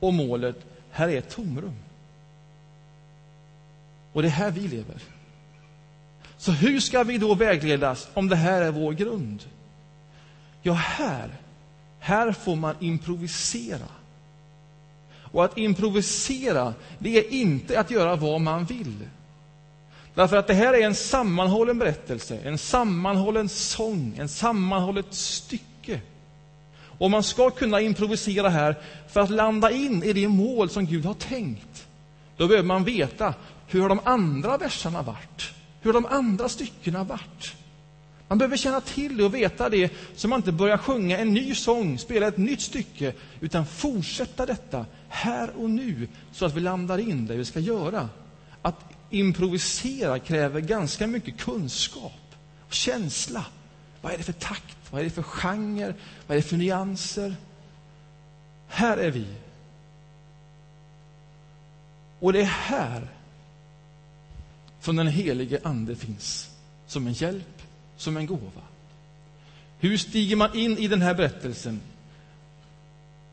och 0.00 0.14
målet, 0.14 0.56
här 0.90 1.08
är 1.08 1.18
ett 1.18 1.30
tomrum. 1.30 1.74
Och 4.12 4.22
det 4.22 4.28
är 4.28 4.32
här 4.32 4.50
vi 4.50 4.68
lever. 4.68 5.02
Så 6.36 6.52
hur 6.52 6.80
ska 6.80 7.02
vi 7.02 7.18
då 7.18 7.34
vägledas 7.34 8.08
om 8.14 8.28
det 8.28 8.36
här 8.36 8.62
är 8.62 8.70
vår 8.70 8.92
grund? 8.92 9.44
Ja, 10.62 10.72
här, 10.72 11.30
här 11.98 12.32
får 12.32 12.56
man 12.56 12.74
improvisera. 12.80 13.88
Och 15.32 15.44
att 15.44 15.58
improvisera, 15.58 16.74
det 16.98 17.18
är 17.18 17.32
inte 17.32 17.80
att 17.80 17.90
göra 17.90 18.16
vad 18.16 18.40
man 18.40 18.64
vill. 18.64 19.08
Därför 20.14 20.36
att 20.36 20.46
det 20.46 20.54
här 20.54 20.74
är 20.74 20.86
en 20.86 20.94
sammanhållen 20.94 21.78
berättelse, 21.78 22.38
en 22.44 22.58
sammanhållen 22.58 23.48
sång, 23.48 24.14
en 24.18 24.28
sammanhållet 24.28 25.14
stycke. 25.14 25.64
Och 27.00 27.10
man 27.10 27.22
ska 27.22 27.50
kunna 27.50 27.80
improvisera 27.80 28.48
här 28.48 28.76
för 29.08 29.20
att 29.20 29.30
landa 29.30 29.70
in 29.70 30.02
i 30.02 30.12
det 30.12 30.28
mål 30.28 30.70
som 30.70 30.86
Gud 30.86 31.04
har 31.04 31.14
tänkt. 31.14 31.86
Då 32.36 32.48
behöver 32.48 32.66
man 32.66 32.84
veta 32.84 33.34
hur 33.66 33.80
har 33.80 33.88
de 33.88 34.00
andra 34.04 34.58
verserna 34.58 35.02
varit? 35.02 35.50
Hur 35.80 35.92
har 35.92 36.00
de 36.00 36.08
andra 36.08 36.48
styckena 36.48 37.04
varit? 37.04 37.54
Man 38.28 38.38
behöver 38.38 38.56
känna 38.56 38.80
till 38.80 39.16
det 39.16 39.24
och 39.24 39.34
veta 39.34 39.68
det 39.68 39.92
så 40.16 40.28
man 40.28 40.38
inte 40.38 40.52
börjar 40.52 40.76
sjunga 40.76 41.18
en 41.18 41.34
ny 41.34 41.54
sång, 41.54 41.98
spela 41.98 42.26
ett 42.26 42.36
nytt 42.36 42.60
stycke, 42.60 43.12
utan 43.40 43.66
fortsätta 43.66 44.46
detta 44.46 44.86
här 45.08 45.50
och 45.56 45.70
nu 45.70 46.08
så 46.32 46.46
att 46.46 46.56
vi 46.56 46.60
landar 46.60 46.98
in 46.98 47.26
det 47.26 47.36
vi 47.36 47.44
ska 47.44 47.60
göra. 47.60 48.08
Att 48.62 48.84
improvisera 49.10 50.18
kräver 50.18 50.60
ganska 50.60 51.06
mycket 51.06 51.38
kunskap 51.38 52.34
och 52.66 52.74
känsla. 52.74 53.44
Vad 54.00 54.12
är 54.12 54.18
det 54.18 54.24
för 54.24 54.32
takt? 54.32 54.76
Vad 54.90 55.00
är 55.00 55.04
det 55.04 55.10
för 55.10 55.22
genre? 55.22 55.94
Vad 56.26 56.36
är 56.36 56.42
det 56.42 56.48
för 56.48 56.56
nyanser? 56.56 57.34
Här 58.68 58.96
är 58.96 59.10
vi. 59.10 59.26
Och 62.20 62.32
det 62.32 62.40
är 62.40 62.44
här 62.44 63.08
som 64.80 64.96
den 64.96 65.06
helige 65.06 65.60
Ande 65.62 65.96
finns. 65.96 66.50
Som 66.86 67.06
en 67.06 67.12
hjälp, 67.12 67.62
som 67.96 68.16
en 68.16 68.26
gåva. 68.26 68.62
Hur 69.78 69.96
stiger 69.96 70.36
man 70.36 70.56
in 70.56 70.78
i 70.78 70.88
den 70.88 71.02
här 71.02 71.14
berättelsen? 71.14 71.80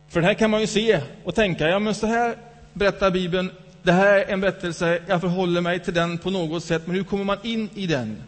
För 0.08 0.22
den 0.22 0.28
här 0.28 0.34
kan 0.34 0.52
man 0.52 0.62
ju 0.62 0.68
se 0.68 1.02
och 1.24 1.36
tänka, 1.36 1.68
ja 1.68 1.80
men 1.80 1.96
så 1.96 2.08
här 2.08 2.38
berättar 2.74 3.12
Bibeln, 3.12 3.52
det 3.84 3.92
här 3.92 4.18
är 4.18 4.26
en 4.26 4.42
berättelse, 4.42 5.02
jag 5.08 5.22
förhåller 5.22 5.62
mig 5.62 5.80
till 5.80 5.94
den 5.94 6.18
på 6.18 6.30
något 6.30 6.64
sätt, 6.64 6.88
men 6.88 6.96
hur 6.96 7.04
kommer 7.04 7.24
man 7.24 7.38
in 7.44 7.70
i 7.76 7.88
den? 7.88 8.24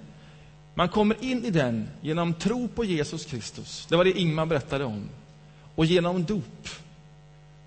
Man 0.80 0.90
kommer 0.90 1.24
in 1.24 1.46
i 1.46 1.50
den 1.50 1.90
genom 2.02 2.34
tro 2.34 2.68
på 2.68 2.86
Jesus 2.86 3.26
Kristus. 3.26 3.86
Det 3.90 3.96
var 3.96 4.04
det 4.04 4.20
Ingmar 4.20 4.46
berättade 4.46 4.86
om. 4.86 5.10
Och 5.76 5.86
genom 5.86 6.24
dop. 6.24 6.70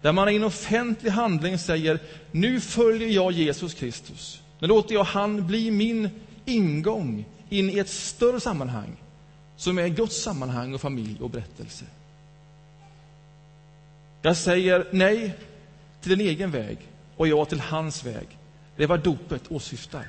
Där 0.03 0.13
man 0.13 0.29
i 0.29 0.37
en 0.37 0.45
offentlig 0.45 1.11
handling 1.11 1.59
säger, 1.59 1.99
nu 2.31 2.61
följer 2.61 3.09
jag 3.09 3.33
Jesus 3.33 3.75
Kristus. 3.75 4.41
Nu 4.59 4.69
låter 4.69 4.95
jag 4.95 5.05
han 5.05 5.47
bli 5.47 5.71
min 5.71 6.11
ingång 6.45 7.25
in 7.49 7.71
i 7.71 7.79
ett 7.79 7.89
större 7.89 8.41
sammanhang, 8.41 8.97
som 9.57 9.79
är 9.79 9.89
Guds 9.89 10.23
sammanhang 10.23 10.75
och 10.75 10.81
familj 10.81 11.17
och 11.21 11.31
berättelse. 11.31 11.85
Jag 14.23 14.37
säger 14.37 14.87
nej 14.91 15.35
till 16.01 16.13
en 16.13 16.21
egen 16.21 16.51
väg 16.51 16.79
och 17.17 17.29
ja 17.29 17.45
till 17.45 17.61
hans 17.61 18.05
väg. 18.05 18.39
Det 18.77 18.83
är 18.83 18.89
vad 18.89 19.01
dopet 19.01 19.43
åsyftar. 19.53 20.07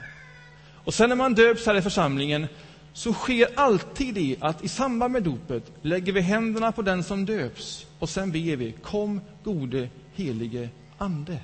Och 0.84 0.94
sen 0.94 1.10
när 1.10 1.16
man 1.16 1.34
döps 1.34 1.66
här 1.66 1.76
i 1.76 1.82
församlingen 1.82 2.48
så 2.94 3.14
sker 3.14 3.48
alltid 3.56 4.16
det 4.16 4.38
att 4.40 4.64
i 4.64 4.68
samband 4.68 5.14
med 5.14 5.24
dopet 5.24 5.72
lägger 5.82 6.14
vi 6.14 6.22
händerna 6.22 6.72
på 6.72 6.82
den 6.82 7.04
som 7.04 7.26
döps 7.26 7.86
och 8.00 8.10
sen 8.10 8.32
ber 8.32 8.56
vi 8.56 8.72
Kom, 8.72 9.22
gode 9.44 9.90
helige 10.14 10.70
Ande 10.98 11.40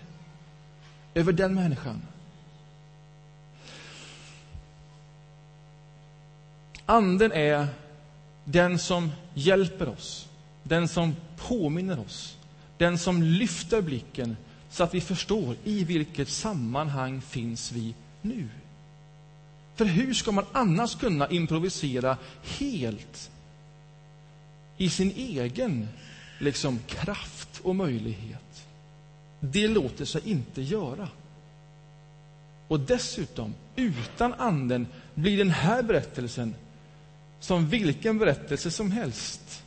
över 1.14 1.34
den 1.34 1.56
människan. 1.56 2.02
Anden 6.86 7.32
är 7.32 7.68
den 8.46 8.80
som 8.80 9.12
hjälper 9.34 9.90
oss, 9.90 10.28
den 10.64 10.88
som 10.88 11.16
påminner 11.38 12.00
oss, 12.00 12.38
den 12.78 12.98
som 12.98 13.24
lyfter 13.24 13.82
blicken 13.82 14.38
så 14.70 14.84
att 14.84 14.94
vi 14.94 15.02
förstår 15.02 15.56
i 15.64 15.84
vilket 15.84 16.30
sammanhang 16.30 17.22
finns 17.22 17.72
vi 17.72 17.96
nu. 18.22 18.48
För 19.80 19.86
hur 19.86 20.14
ska 20.14 20.32
man 20.32 20.46
annars 20.52 20.96
kunna 20.96 21.30
improvisera 21.30 22.18
helt 22.44 23.32
i 24.78 24.90
sin 24.90 25.12
egen 25.12 25.88
liksom, 26.40 26.80
kraft 26.88 27.60
och 27.64 27.76
möjlighet? 27.76 28.66
Det 29.40 29.68
låter 29.68 30.06
sig 30.06 30.22
inte 30.26 30.62
göra. 30.62 31.10
Och 32.68 32.80
dessutom, 32.80 33.54
utan 33.76 34.34
Anden 34.34 34.88
blir 35.14 35.38
den 35.38 35.50
här 35.50 35.84
berättelsen 35.84 36.56
som 37.40 37.70
vilken 37.70 38.18
berättelse 38.18 38.72
som 38.72 38.92
helst. 38.92 39.64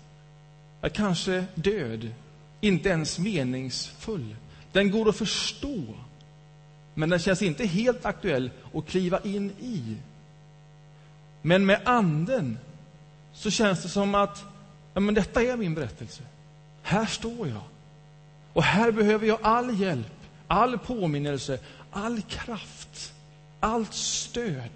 Är 0.80 0.88
kanske 0.88 1.44
död, 1.54 2.14
inte 2.60 2.88
ens 2.88 3.18
meningsfull. 3.18 4.36
Den 4.72 4.90
går 4.90 5.08
att 5.08 5.16
förstå, 5.16 5.84
men 6.94 7.10
den 7.10 7.18
känns 7.18 7.42
inte 7.42 7.66
helt 7.66 8.04
aktuell 8.04 8.50
att 8.74 8.86
kliva 8.86 9.20
in 9.20 9.50
i. 9.60 9.96
Men 11.42 11.66
med 11.66 11.80
Anden 11.84 12.58
så 13.32 13.50
känns 13.50 13.82
det 13.82 13.88
som 13.88 14.14
att 14.14 14.44
ja, 14.94 15.00
men 15.00 15.14
detta 15.14 15.42
är 15.42 15.56
min 15.56 15.74
berättelse. 15.74 16.22
Här 16.82 17.06
står 17.06 17.48
jag. 17.48 17.62
Och 18.52 18.62
här 18.62 18.92
behöver 18.92 19.26
jag 19.26 19.38
all 19.42 19.80
hjälp, 19.80 20.12
all 20.46 20.78
påminnelse, 20.78 21.58
all 21.90 22.22
kraft, 22.22 23.14
allt 23.60 23.94
stöd 23.94 24.70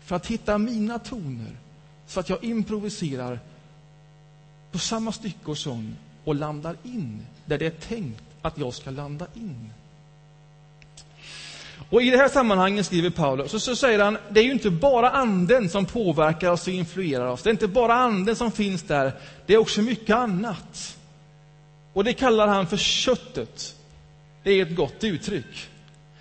för 0.00 0.16
att 0.16 0.26
hitta 0.26 0.58
mina 0.58 0.98
toner 0.98 1.56
så 2.06 2.20
att 2.20 2.28
jag 2.28 2.44
improviserar 2.44 3.40
på 4.72 4.78
samma 4.78 5.12
stycke 5.12 5.50
och 5.50 5.58
sång 5.58 5.96
och 6.24 6.34
landar 6.34 6.76
in 6.82 7.26
där 7.46 7.58
det 7.58 7.66
är 7.66 7.70
tänkt 7.70 8.22
att 8.42 8.58
jag 8.58 8.74
ska 8.74 8.90
landa 8.90 9.26
in. 9.34 9.70
Och 11.92 12.02
I 12.02 12.10
det 12.10 12.16
här 12.16 12.28
sammanhanget 12.28 12.86
skriver 12.86 13.10
Paulus, 13.10 13.50
så, 13.50 13.60
så 13.60 13.76
säger 13.76 13.98
han, 13.98 14.18
det 14.30 14.40
är 14.40 14.44
ju 14.44 14.52
inte 14.52 14.70
bara 14.70 15.10
anden 15.10 15.68
som 15.68 15.86
påverkar 15.86 16.50
oss 16.50 16.66
och 16.66 16.72
influerar 16.72 17.26
oss. 17.26 17.42
Det 17.42 17.48
är 17.48 17.52
inte 17.52 17.68
bara 17.68 17.94
anden 17.94 18.36
som 18.36 18.52
finns 18.52 18.82
där, 18.82 19.12
det 19.46 19.54
är 19.54 19.58
också 19.58 19.82
mycket 19.82 20.16
annat. 20.16 20.96
Och 21.92 22.04
det 22.04 22.12
kallar 22.12 22.48
han 22.48 22.66
för 22.66 22.76
köttet. 22.76 23.74
Det 24.42 24.50
är 24.50 24.62
ett 24.62 24.76
gott 24.76 25.04
uttryck. 25.04 25.68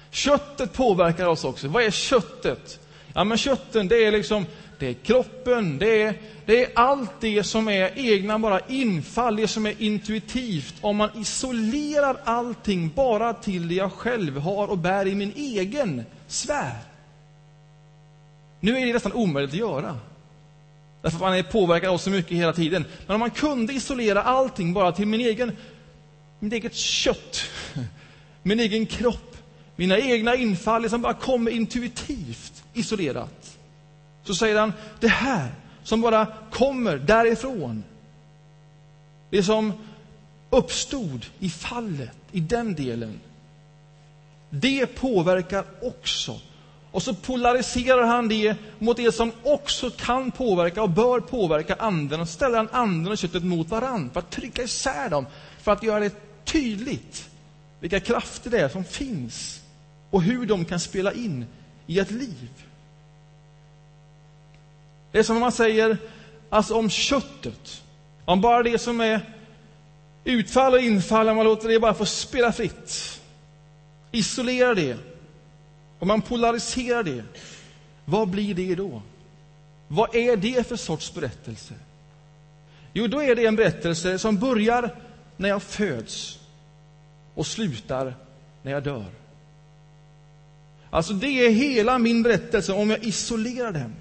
Köttet 0.10 0.74
påverkar 0.74 1.28
oss 1.28 1.44
också. 1.44 1.68
Vad 1.68 1.84
är 1.84 1.92
köttet? 1.92 2.80
Ja, 3.14 3.24
men 3.24 3.38
kötten, 3.38 3.88
det 3.88 4.06
är 4.06 4.12
liksom 4.12 4.46
det 4.82 4.88
är 4.88 4.94
kroppen, 4.94 5.78
det 5.78 6.02
är, 6.02 6.14
det 6.46 6.66
är 6.66 6.72
allt 6.76 7.12
det 7.20 7.44
som 7.44 7.68
är 7.68 7.92
egna 7.96 8.40
bara 8.40 8.60
infall, 8.60 9.36
det 9.36 9.48
som 9.48 9.66
är 9.66 9.82
intuitivt. 9.82 10.76
Om 10.82 10.98
man 10.98 11.10
isolerar 11.18 12.18
allting 12.24 12.92
bara 12.96 13.34
till 13.34 13.68
det 13.68 13.76
jag 13.76 13.92
själv 13.92 14.38
har 14.38 14.68
och 14.68 14.78
bär 14.78 15.08
i 15.08 15.16
min 15.16 15.34
egen 15.36 16.04
sfär. 16.28 16.76
Nu 18.60 18.78
är 18.78 18.86
det 18.86 18.94
nästan 18.94 19.14
omöjligt 19.14 19.54
att 19.54 19.60
göra. 19.60 19.98
Därför 21.02 21.18
att 21.18 21.22
man 21.22 21.34
är 21.34 21.44
påverkad 21.44 21.90
av 21.90 21.98
så 21.98 22.10
mycket 22.10 22.38
hela 22.38 22.54
tiden. 22.54 22.86
Men 23.08 23.14
om 23.14 23.20
man 23.20 23.32
kunde 23.32 23.74
isolera 23.74 24.22
allting 24.22 24.74
bara 24.74 24.92
till 24.92 25.08
min 25.08 25.22
egen, 25.22 25.58
mitt 26.40 26.54
eget 26.54 26.76
kött, 26.76 27.42
min 28.44 28.60
egen 28.60 28.86
kropp, 28.86 29.38
mina 29.76 29.98
egna 29.98 30.36
infall, 30.36 30.82
det 30.82 30.90
som 30.90 31.02
bara 31.02 31.14
kommer 31.14 31.52
intuitivt 31.52 32.64
isolerat 32.74 33.58
så 34.24 34.36
säger 34.36 34.60
han, 34.60 34.74
det 35.00 35.08
här 35.08 35.52
som 35.84 36.02
bara 36.02 36.28
kommer 36.52 36.98
därifrån, 36.98 37.84
det 39.30 39.44
som 39.44 39.74
uppstod 40.50 41.26
i 41.40 41.50
fallet, 41.50 42.18
i 42.32 42.40
den 42.40 42.76
delen, 42.76 43.20
det 44.50 44.86
påverkar 44.86 45.66
också. 45.82 46.40
Och 46.92 47.04
så 47.04 47.14
polariserar 47.14 48.06
han 48.06 48.28
det 48.28 48.56
mot 48.80 48.98
det 48.98 49.12
som 49.12 49.32
också 49.44 49.90
kan 49.90 50.32
påverka 50.32 50.84
och 50.84 50.90
bör 50.90 51.20
påverka 51.20 51.76
anden 51.76 52.22
och 52.22 52.30
ställer 52.30 52.58
han 52.58 52.70
anden 52.72 53.12
och 53.12 53.18
köttet 53.18 53.44
mot 53.44 53.70
varann 53.70 54.10
för 54.14 54.20
att 54.20 54.30
trycka 54.30 54.64
isär 54.64 55.10
dem, 55.10 55.26
för 55.62 55.72
att 55.72 55.84
göra 55.84 56.00
det 56.00 56.16
tydligt 56.46 57.30
vilka 57.80 58.00
krafter 58.00 58.50
det 58.50 58.60
är 58.60 58.70
som 58.70 58.84
finns 58.84 59.62
och 60.10 60.22
hur 60.22 60.46
de 60.46 60.66
kan 60.66 60.80
spela 60.80 61.14
in 61.14 61.46
i 61.88 62.00
ett 62.00 62.12
liv. 62.12 62.50
Det 65.12 65.20
är 65.20 65.24
som 65.24 65.36
om 65.36 65.42
man 65.42 65.52
säger 65.52 65.98
alltså 66.50 66.76
om 66.76 66.90
köttet, 66.90 67.84
om 68.26 68.42
bara 68.42 68.64
det 68.64 68.80
som 68.80 69.02
är 69.02 69.22
utfall 70.24 70.74
och 70.74 70.82
infall, 70.82 71.30
om 71.30 71.36
man 71.36 71.46
låter 71.46 71.70
det 71.70 71.80
bara 71.80 71.94
få 71.94 72.06
spela 72.06 72.52
fritt. 72.52 73.22
Isolera 74.12 74.76
det. 74.76 74.98
Om 76.00 76.08
man 76.08 76.22
polariserar 76.22 77.04
det, 77.04 77.24
vad 78.06 78.30
blir 78.30 78.54
det 78.54 78.76
då? 78.76 79.02
Vad 79.88 80.16
är 80.16 80.38
det 80.38 80.68
för 80.68 80.76
sorts 80.76 81.14
berättelse? 81.14 81.74
Jo, 82.94 83.08
då 83.08 83.24
är 83.24 83.36
det 83.36 83.46
en 83.46 83.56
berättelse 83.56 84.20
som 84.20 84.38
börjar 84.38 84.96
när 85.38 85.50
jag 85.50 85.64
föds 85.64 86.40
och 87.36 87.48
slutar 87.48 88.16
när 88.64 88.72
jag 88.72 88.84
dör. 88.84 89.06
Alltså, 90.90 91.14
det 91.14 91.28
är 91.28 91.50
hela 91.50 91.98
min 91.98 92.24
berättelse 92.24 92.74
om 92.74 92.90
jag 92.90 93.04
isolerar 93.04 93.72
den. 93.72 93.96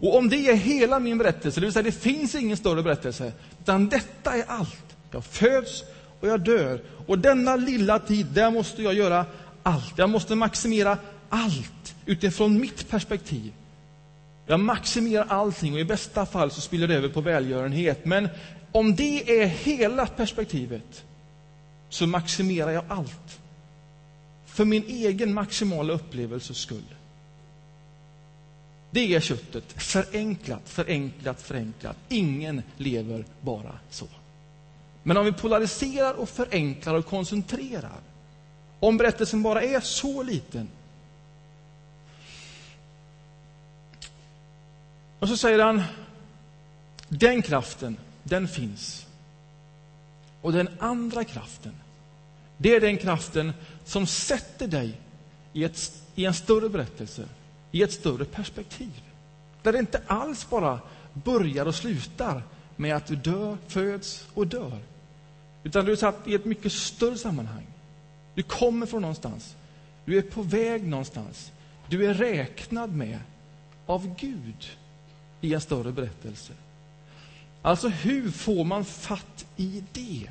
Och 0.00 0.16
om 0.16 0.28
det 0.28 0.36
är 0.36 0.54
hela 0.54 0.98
min 0.98 1.18
berättelse, 1.18 1.60
det 1.60 1.66
vill 1.66 1.72
säga 1.72 1.82
det 1.82 1.92
finns 1.92 2.34
ingen 2.34 2.56
större 2.56 2.82
berättelse, 2.82 3.32
utan 3.60 3.88
detta 3.88 4.36
är 4.36 4.44
allt. 4.46 4.96
Jag 5.10 5.24
föds 5.24 5.84
och 6.20 6.28
jag 6.28 6.40
dör. 6.40 6.80
Och 7.06 7.18
denna 7.18 7.56
lilla 7.56 7.98
tid, 7.98 8.26
där 8.26 8.50
måste 8.50 8.82
jag 8.82 8.94
göra 8.94 9.26
allt. 9.62 9.98
Jag 9.98 10.10
måste 10.10 10.34
maximera 10.34 10.98
allt 11.28 11.94
utifrån 12.06 12.60
mitt 12.60 12.88
perspektiv. 12.88 13.52
Jag 14.46 14.60
maximerar 14.60 15.26
allting 15.28 15.74
och 15.74 15.80
i 15.80 15.84
bästa 15.84 16.26
fall 16.26 16.50
så 16.50 16.60
spiller 16.60 16.88
det 16.88 16.94
över 16.94 17.08
på 17.08 17.20
välgörenhet. 17.20 18.04
Men 18.04 18.28
om 18.72 18.96
det 18.96 19.40
är 19.42 19.46
hela 19.46 20.06
perspektivet 20.06 21.04
så 21.88 22.06
maximerar 22.06 22.70
jag 22.70 22.84
allt. 22.88 23.38
För 24.46 24.64
min 24.64 24.84
egen 24.84 25.34
maximala 25.34 25.92
upplevelses 25.92 26.58
skull. 26.58 26.94
Det 28.90 29.14
är 29.14 29.20
köttet. 29.20 29.82
Förenklat, 29.82 30.62
förenklat, 30.64 31.42
förenklat. 31.42 31.96
Ingen 32.08 32.62
lever 32.76 33.24
bara 33.40 33.78
så. 33.90 34.06
Men 35.02 35.16
om 35.16 35.24
vi 35.24 35.32
polariserar 35.32 36.14
och 36.14 36.28
förenklar 36.28 36.94
och 36.94 37.06
koncentrerar, 37.06 38.00
om 38.80 38.96
berättelsen 38.96 39.42
bara 39.42 39.62
är 39.62 39.80
så 39.80 40.22
liten. 40.22 40.68
Och 45.18 45.28
så 45.28 45.36
säger 45.36 45.58
han, 45.58 45.82
den 47.08 47.42
kraften, 47.42 47.96
den 48.22 48.48
finns. 48.48 49.06
Och 50.42 50.52
den 50.52 50.68
andra 50.78 51.24
kraften, 51.24 51.74
det 52.56 52.74
är 52.74 52.80
den 52.80 52.96
kraften 52.96 53.52
som 53.84 54.06
sätter 54.06 54.68
dig 54.68 55.00
i, 55.52 55.64
ett, 55.64 55.92
i 56.14 56.24
en 56.24 56.34
större 56.34 56.68
berättelse, 56.68 57.24
i 57.72 57.82
ett 57.82 57.92
större 57.92 58.24
perspektiv. 58.24 59.02
Där 59.62 59.72
det 59.72 59.78
inte 59.78 60.02
alls 60.06 60.50
bara 60.50 60.80
börjar 61.12 61.66
och 61.66 61.74
slutar 61.74 62.42
med 62.76 62.96
att 62.96 63.06
du 63.06 63.16
dör, 63.16 63.56
föds 63.66 64.26
och 64.34 64.46
dör. 64.46 64.78
Utan 65.62 65.84
du 65.84 65.92
är 65.92 65.96
satt 65.96 66.28
i 66.28 66.34
ett 66.34 66.44
mycket 66.44 66.72
större 66.72 67.16
sammanhang. 67.16 67.66
Du 68.34 68.42
kommer 68.42 68.86
från 68.86 69.02
någonstans. 69.02 69.56
Du 70.04 70.18
är 70.18 70.22
på 70.22 70.42
väg 70.42 70.86
någonstans. 70.86 71.52
Du 71.88 72.06
är 72.06 72.14
räknad 72.14 72.94
med 72.94 73.18
av 73.86 74.14
Gud 74.18 74.66
i 75.40 75.54
en 75.54 75.60
större 75.60 75.92
berättelse. 75.92 76.52
Alltså, 77.62 77.88
hur 77.88 78.30
får 78.30 78.64
man 78.64 78.84
fatt 78.84 79.46
i 79.56 79.84
det? 79.92 80.30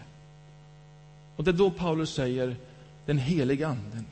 Och 1.35 1.43
det 1.43 1.51
är 1.51 1.53
då 1.53 1.71
Paulus 1.71 2.13
säger 2.13 2.55
den 3.05 3.17
heliga 3.17 3.67
anden. 3.67 4.05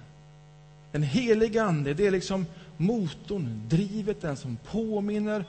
Den 0.92 1.04
heliga 1.04 1.64
ande, 1.64 1.94
det 1.94 2.08
är 2.08 2.12
liksom 2.12 2.46
motorn, 2.78 3.62
drivet, 3.68 4.22
den 4.22 4.38
som 4.38 4.58
påminner, 4.58 5.46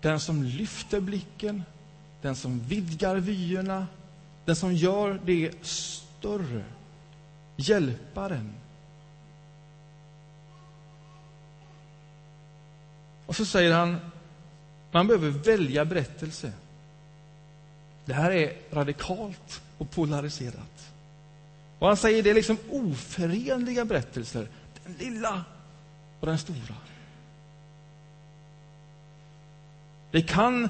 den 0.00 0.20
som 0.20 0.42
lyfter 0.42 1.00
blicken, 1.00 1.62
den 2.22 2.36
som 2.36 2.60
vidgar 2.60 3.16
vyerna, 3.16 3.86
den 4.44 4.56
som 4.56 4.74
gör 4.74 5.20
det 5.24 5.64
större. 5.66 6.64
Hjälparen. 7.56 8.52
Och 13.26 13.36
så 13.36 13.44
säger 13.44 13.72
han, 13.72 13.96
man 14.90 15.06
behöver 15.06 15.30
välja 15.30 15.84
berättelse. 15.84 16.52
Det 18.04 18.14
här 18.14 18.30
är 18.30 18.52
radikalt 18.70 19.62
och 19.78 19.90
polariserat. 19.90 20.92
Och 21.78 21.86
han 21.86 21.96
säger 21.96 22.22
det 22.22 22.30
är 22.30 22.34
liksom 22.34 22.58
oförenliga 22.70 23.84
berättelser. 23.84 24.48
Den 24.84 24.92
lilla 24.92 25.44
och 26.20 26.26
den 26.26 26.38
stora. 26.38 26.74
Det 30.10 30.22
kan, 30.22 30.68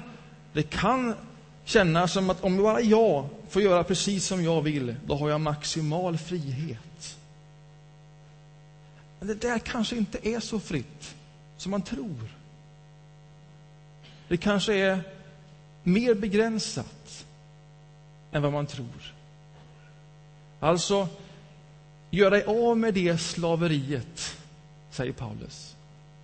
det 0.53 0.63
kan 0.63 1.15
kännas 1.63 2.13
som 2.13 2.29
att 2.29 2.43
om 2.43 2.57
bara 2.57 2.81
jag 2.81 3.29
får 3.49 3.61
göra 3.61 3.83
precis 3.83 4.25
som 4.25 4.43
jag 4.43 4.61
vill, 4.61 4.95
då 5.05 5.15
har 5.15 5.29
jag 5.29 5.41
maximal 5.41 6.17
frihet. 6.17 7.17
Men 9.19 9.27
det 9.27 9.35
där 9.35 9.59
kanske 9.59 9.95
inte 9.95 10.27
är 10.27 10.39
så 10.39 10.59
fritt 10.59 11.15
som 11.57 11.71
man 11.71 11.81
tror. 11.81 12.35
Det 14.27 14.37
kanske 14.37 14.73
är 14.73 15.03
mer 15.83 16.13
begränsat 16.13 17.25
än 18.31 18.41
vad 18.41 18.53
man 18.53 18.67
tror. 18.67 19.13
Alltså, 20.59 21.07
gör 22.09 22.31
dig 22.31 22.43
av 22.43 22.77
med 22.77 22.93
det 22.93 23.17
slaveriet, 23.17 24.37
säger 24.99 25.13
Paulus, 25.13 25.75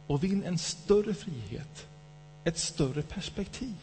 och 0.08 0.24
vinn 0.24 0.44
en 0.44 0.58
större 0.58 1.14
frihet, 1.14 1.88
ett 2.44 2.58
större 2.58 3.02
perspektiv, 3.02 3.76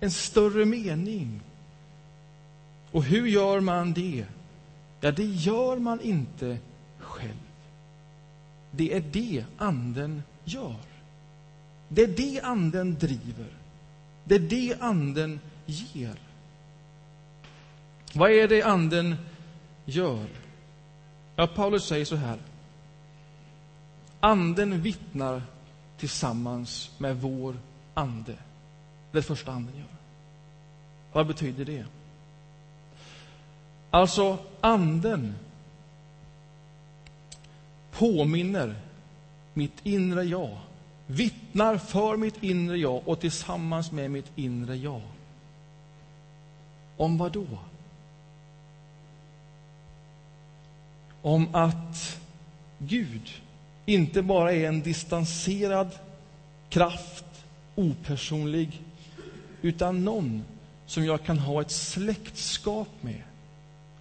en 0.00 0.10
större 0.10 0.64
mening. 0.64 1.40
Och 2.90 3.04
hur 3.04 3.26
gör 3.26 3.60
man 3.60 3.92
det? 3.92 4.26
Ja, 5.00 5.12
det 5.12 5.24
gör 5.24 5.76
man 5.76 6.00
inte 6.00 6.58
själv. 6.98 7.48
Det 8.70 8.96
är 8.96 9.00
det 9.00 9.44
Anden 9.58 10.22
gör. 10.44 10.84
Det 11.88 12.02
är 12.02 12.16
det 12.16 12.40
Anden 12.40 12.98
driver. 12.98 13.52
Det 14.24 14.34
är 14.34 14.38
det 14.38 14.76
Anden 14.80 15.40
ger. 15.66 16.16
Vad 18.14 18.30
är 18.30 18.48
det 18.48 18.62
Anden 18.62 19.16
gör? 19.84 20.26
Ja, 21.36 21.46
Paulus 21.46 21.84
säger 21.84 22.04
så 22.04 22.16
här. 22.16 22.38
Anden 24.22 24.82
vittnar 24.82 25.42
tillsammans 25.96 26.90
med 26.98 27.16
vår 27.16 27.56
ande. 27.94 28.32
Det 28.32 29.18
är 29.18 29.22
det 29.22 29.22
första 29.22 29.52
Anden 29.52 29.76
gör. 29.76 29.86
Vad 31.12 31.26
betyder 31.26 31.64
det? 31.64 31.84
Alltså, 33.90 34.38
Anden 34.60 35.34
påminner 37.92 38.74
mitt 39.54 39.86
inre 39.86 40.22
jag, 40.22 40.58
vittnar 41.06 41.78
för 41.78 42.16
mitt 42.16 42.42
inre 42.42 42.76
jag 42.76 43.08
och 43.08 43.20
tillsammans 43.20 43.92
med 43.92 44.10
mitt 44.10 44.32
inre 44.36 44.76
jag. 44.76 45.02
Om 46.96 47.18
vad 47.18 47.32
då? 47.32 47.46
om 51.22 51.54
att 51.54 52.18
Gud 52.78 53.30
inte 53.86 54.22
bara 54.22 54.52
är 54.52 54.68
en 54.68 54.82
distanserad 54.82 55.90
kraft, 56.68 57.24
opersonlig, 57.74 58.82
utan 59.62 60.04
någon 60.04 60.44
som 60.86 61.04
jag 61.04 61.24
kan 61.24 61.38
ha 61.38 61.60
ett 61.60 61.70
släktskap 61.70 62.88
med, 63.00 63.22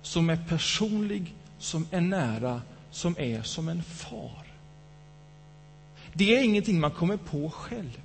som 0.02 0.30
är 0.30 0.40
personlig, 0.50 1.34
som 1.60 1.88
är 1.92 2.02
nära, 2.02 2.62
som 2.92 3.16
är 3.20 3.42
som 3.42 3.70
en 3.70 3.84
far. 3.84 4.46
Det 6.14 6.36
är 6.36 6.44
ingenting 6.44 6.80
man 6.80 6.92
kommer 6.92 7.18
på 7.18 7.50
själv. 7.50 8.02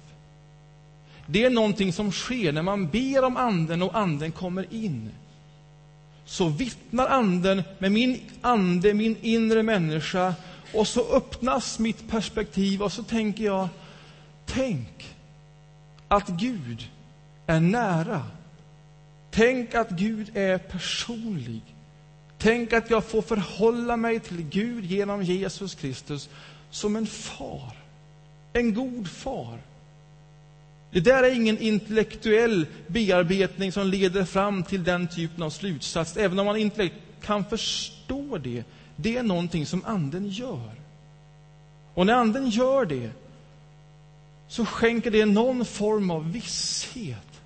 Det 1.27 1.45
är 1.45 1.51
någonting 1.51 1.93
som 1.93 2.13
sker 2.13 2.53
när 2.53 2.63
man 2.63 2.89
ber 2.89 3.25
om 3.25 3.37
Anden 3.37 3.83
och 3.83 3.99
Anden 3.99 4.33
kommer 4.33 4.75
in 4.75 5.11
så 6.25 6.49
vittnar 6.49 7.07
Anden 7.07 7.63
med 7.79 7.93
min 7.93 8.21
ande, 8.41 8.95
min 8.95 9.17
inre 9.23 9.63
människa 9.63 10.35
och 10.77 10.89
så 10.89 11.17
öppnas 11.17 11.79
mitt 11.79 12.09
perspektiv 12.09 12.83
och 12.83 12.93
så 12.93 13.03
tänker 13.03 13.45
jag, 13.45 13.69
tänk 14.47 15.17
att 16.09 16.29
Gud 16.29 16.89
är 17.47 17.61
nära. 17.61 18.23
Tänk 19.31 19.75
att 19.75 19.91
Gud 19.91 20.37
är 20.37 20.59
personlig. 20.59 21.63
Tänk 22.39 22.73
att 22.73 22.91
jag 22.91 23.05
får 23.05 23.23
förhålla 23.23 23.97
mig 23.97 24.21
till 24.21 24.43
Gud 24.43 24.85
genom 24.85 25.23
Jesus 25.23 25.75
Kristus 25.75 26.29
som 26.71 26.97
en 26.97 27.07
far. 27.07 27.73
En 28.53 28.75
god 28.75 29.11
far. 29.11 29.59
Det 30.91 31.01
där 31.01 31.23
är 31.23 31.35
ingen 31.35 31.59
intellektuell 31.59 32.67
bearbetning 32.87 33.73
som 33.73 33.87
leder 33.87 34.25
fram 34.25 34.63
till 34.63 34.85
den 34.85 35.09
typen 35.09 35.43
av 35.43 35.51
slutsats, 35.51 36.17
även 36.17 36.39
om 36.39 36.47
man 36.47 36.57
inte 36.57 36.91
kan 37.23 37.45
förstå 37.45 38.39
det. 38.39 38.65
Det 38.97 39.17
är 39.17 39.23
någonting 39.23 39.67
som 39.67 39.85
Anden 39.85 40.29
gör. 40.29 40.71
Och 41.95 42.07
när 42.07 42.15
Anden 42.15 42.49
gör 42.49 42.85
det, 42.85 43.11
så 44.49 44.65
skänker 44.65 45.11
det 45.11 45.27
någon 45.27 45.65
form 45.65 46.11
av 46.11 46.33
visshet. 46.33 47.41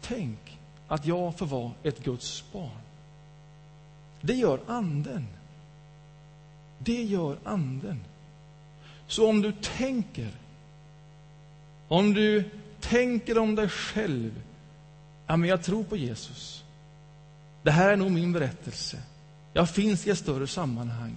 Tänk 0.00 0.58
att 0.88 1.06
jag 1.06 1.38
får 1.38 1.46
vara 1.46 1.72
ett 1.82 2.04
Guds 2.04 2.44
barn. 2.52 2.82
Det 4.20 4.34
gör 4.34 4.60
Anden. 4.66 5.26
Det 6.78 7.02
gör 7.02 7.38
Anden. 7.44 8.04
Så 9.06 9.28
om 9.28 9.42
du 9.42 9.52
tänker, 9.52 10.30
om 11.88 12.14
du 12.14 12.50
tänker 12.80 13.38
om 13.38 13.54
dig 13.54 13.68
själv, 13.68 14.42
ja, 15.26 15.36
men 15.36 15.48
jag 15.48 15.62
tror 15.62 15.84
på 15.84 15.96
Jesus. 15.96 16.64
Det 17.62 17.70
här 17.70 17.92
är 17.92 17.96
nog 17.96 18.10
min 18.10 18.32
berättelse. 18.32 18.98
Jag 19.52 19.70
finns 19.70 20.06
i 20.06 20.10
ett 20.10 20.18
större 20.18 20.46
sammanhang. 20.46 21.14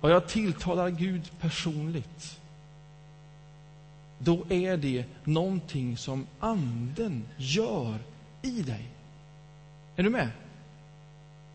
Och 0.00 0.10
jag 0.10 0.26
tilltalar 0.26 0.90
Gud 0.90 1.30
personligt. 1.40 2.40
Då 4.18 4.44
är 4.48 4.76
det 4.76 5.04
någonting 5.24 5.96
som 5.96 6.26
Anden 6.40 7.24
gör 7.36 7.98
i 8.42 8.62
dig. 8.62 8.88
Är 9.96 10.02
du 10.02 10.10
med? 10.10 10.30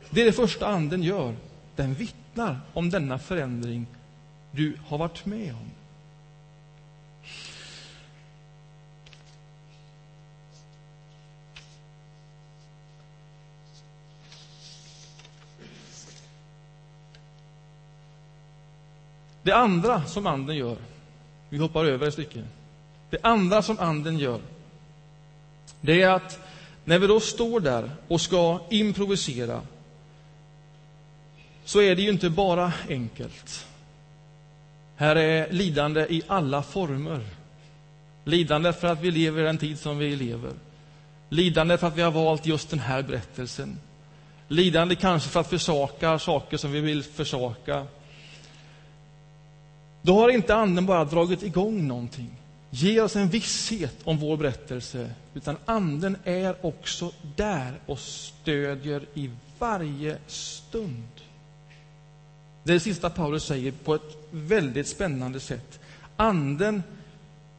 Det 0.09 0.21
är 0.21 0.25
det 0.25 0.33
första 0.33 0.67
Anden 0.67 1.03
gör. 1.03 1.35
Den 1.75 1.93
vittnar 1.93 2.59
om 2.73 2.89
denna 2.89 3.19
förändring 3.19 3.87
du 4.51 4.77
har 4.85 4.97
varit 4.97 5.25
med 5.25 5.53
om. 5.53 5.69
Det 19.43 19.51
andra 19.51 20.05
som 20.05 20.27
Anden 20.27 20.55
gör, 20.55 20.77
vi 21.49 21.57
hoppar 21.57 21.85
över 21.85 22.07
ett 22.07 22.13
stycke. 22.13 22.43
Det 23.09 23.17
andra 23.23 23.61
som 23.61 23.79
Anden 23.79 24.17
gör, 24.17 24.39
det 25.81 26.01
är 26.01 26.09
att 26.09 26.39
när 26.85 26.99
vi 26.99 27.07
då 27.07 27.19
står 27.19 27.59
där 27.59 27.91
och 28.07 28.21
ska 28.21 28.59
improvisera, 28.69 29.61
så 31.65 31.81
är 31.81 31.95
det 31.95 32.01
ju 32.01 32.09
inte 32.09 32.29
bara 32.29 32.73
enkelt. 32.89 33.67
Här 34.95 35.15
är 35.15 35.51
lidande 35.51 36.01
i 36.09 36.23
alla 36.27 36.63
former. 36.63 37.19
Lidande 38.23 38.73
för 38.73 38.87
att 38.87 39.01
vi 39.01 39.11
lever 39.11 39.41
i 39.41 39.45
den 39.45 39.57
tid 39.57 39.79
som 39.79 39.97
vi 39.97 40.15
lever. 40.15 40.51
Lidande 41.29 41.77
för 41.77 41.87
att 41.87 41.97
vi 41.97 42.01
har 42.01 42.11
valt 42.11 42.45
just 42.45 42.69
den 42.69 42.79
här 42.79 43.01
berättelsen. 43.01 43.79
Lidande 44.47 44.95
kanske 44.95 45.29
för 45.29 45.39
att 45.39 45.49
försaka 45.49 46.19
saker 46.19 46.57
som 46.57 46.71
vi 46.71 46.81
vill 46.81 47.03
försaka. 47.03 47.85
Då 50.05 50.19
har 50.19 50.29
inte 50.29 50.55
Anden 50.55 50.85
bara 50.85 51.05
dragit 51.05 51.43
igång 51.43 51.87
någonting, 51.87 52.31
Ge 52.75 53.01
oss 53.01 53.15
en 53.15 53.27
visshet 53.27 53.95
om 54.03 54.17
vår 54.17 54.37
berättelse, 54.37 55.11
utan 55.33 55.57
Anden 55.65 56.17
är 56.23 56.65
också 56.65 57.11
där 57.35 57.73
och 57.85 57.99
stödjer 57.99 59.05
i 59.13 59.29
varje 59.59 60.17
stund. 60.27 61.07
Det 62.63 62.71
är 62.71 62.73
det 62.73 62.79
sista 62.79 63.09
Paulus 63.09 63.45
säger 63.45 63.71
på 63.71 63.95
ett 63.95 64.17
väldigt 64.31 64.87
spännande 64.87 65.39
sätt. 65.39 65.79
Anden 66.15 66.83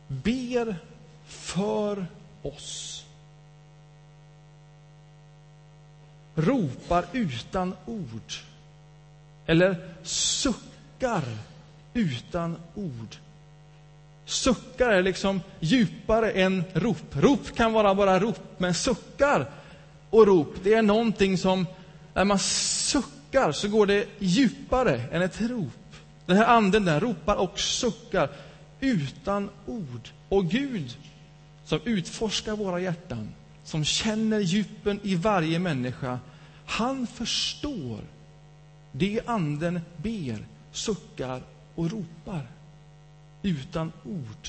ber 0.08 0.76
för 1.26 2.06
oss. 2.42 3.04
Ropar 6.34 7.04
utan 7.12 7.74
ord. 7.86 8.32
Eller 9.46 9.94
suckar 10.02 11.24
utan 11.94 12.56
ord. 12.74 13.16
Suckar 14.24 14.90
är 14.90 15.02
liksom 15.02 15.40
djupare 15.60 16.30
än 16.30 16.64
rop. 16.72 17.02
Rop 17.12 17.56
kan 17.56 17.72
vara 17.72 17.94
bara 17.94 18.20
rop, 18.20 18.40
men 18.58 18.74
suckar 18.74 19.50
och 20.10 20.26
rop, 20.26 20.54
det 20.62 20.74
är 20.74 20.82
någonting 20.82 21.38
som, 21.38 21.66
när 22.14 22.24
man 22.24 22.38
suckar 22.38 23.52
så 23.52 23.68
går 23.68 23.86
det 23.86 24.06
djupare 24.18 25.00
än 25.12 25.22
ett 25.22 25.40
rop. 25.40 25.96
Den 26.26 26.36
här 26.36 26.46
anden 26.46 26.84
den 26.84 27.00
ropar 27.00 27.36
och 27.36 27.60
suckar 27.60 28.30
utan 28.80 29.50
ord. 29.66 30.08
Och 30.28 30.50
Gud, 30.50 30.96
som 31.64 31.80
utforskar 31.84 32.56
våra 32.56 32.80
hjärtan, 32.80 33.28
som 33.64 33.84
känner 33.84 34.40
djupen 34.40 35.00
i 35.02 35.14
varje 35.14 35.58
människa, 35.58 36.18
han 36.66 37.06
förstår 37.06 38.00
det 38.92 39.20
anden 39.26 39.80
ber, 39.96 40.46
suckar 40.72 41.42
och 41.74 41.90
ropar 41.90 42.46
utan 43.42 43.92
ord 44.04 44.48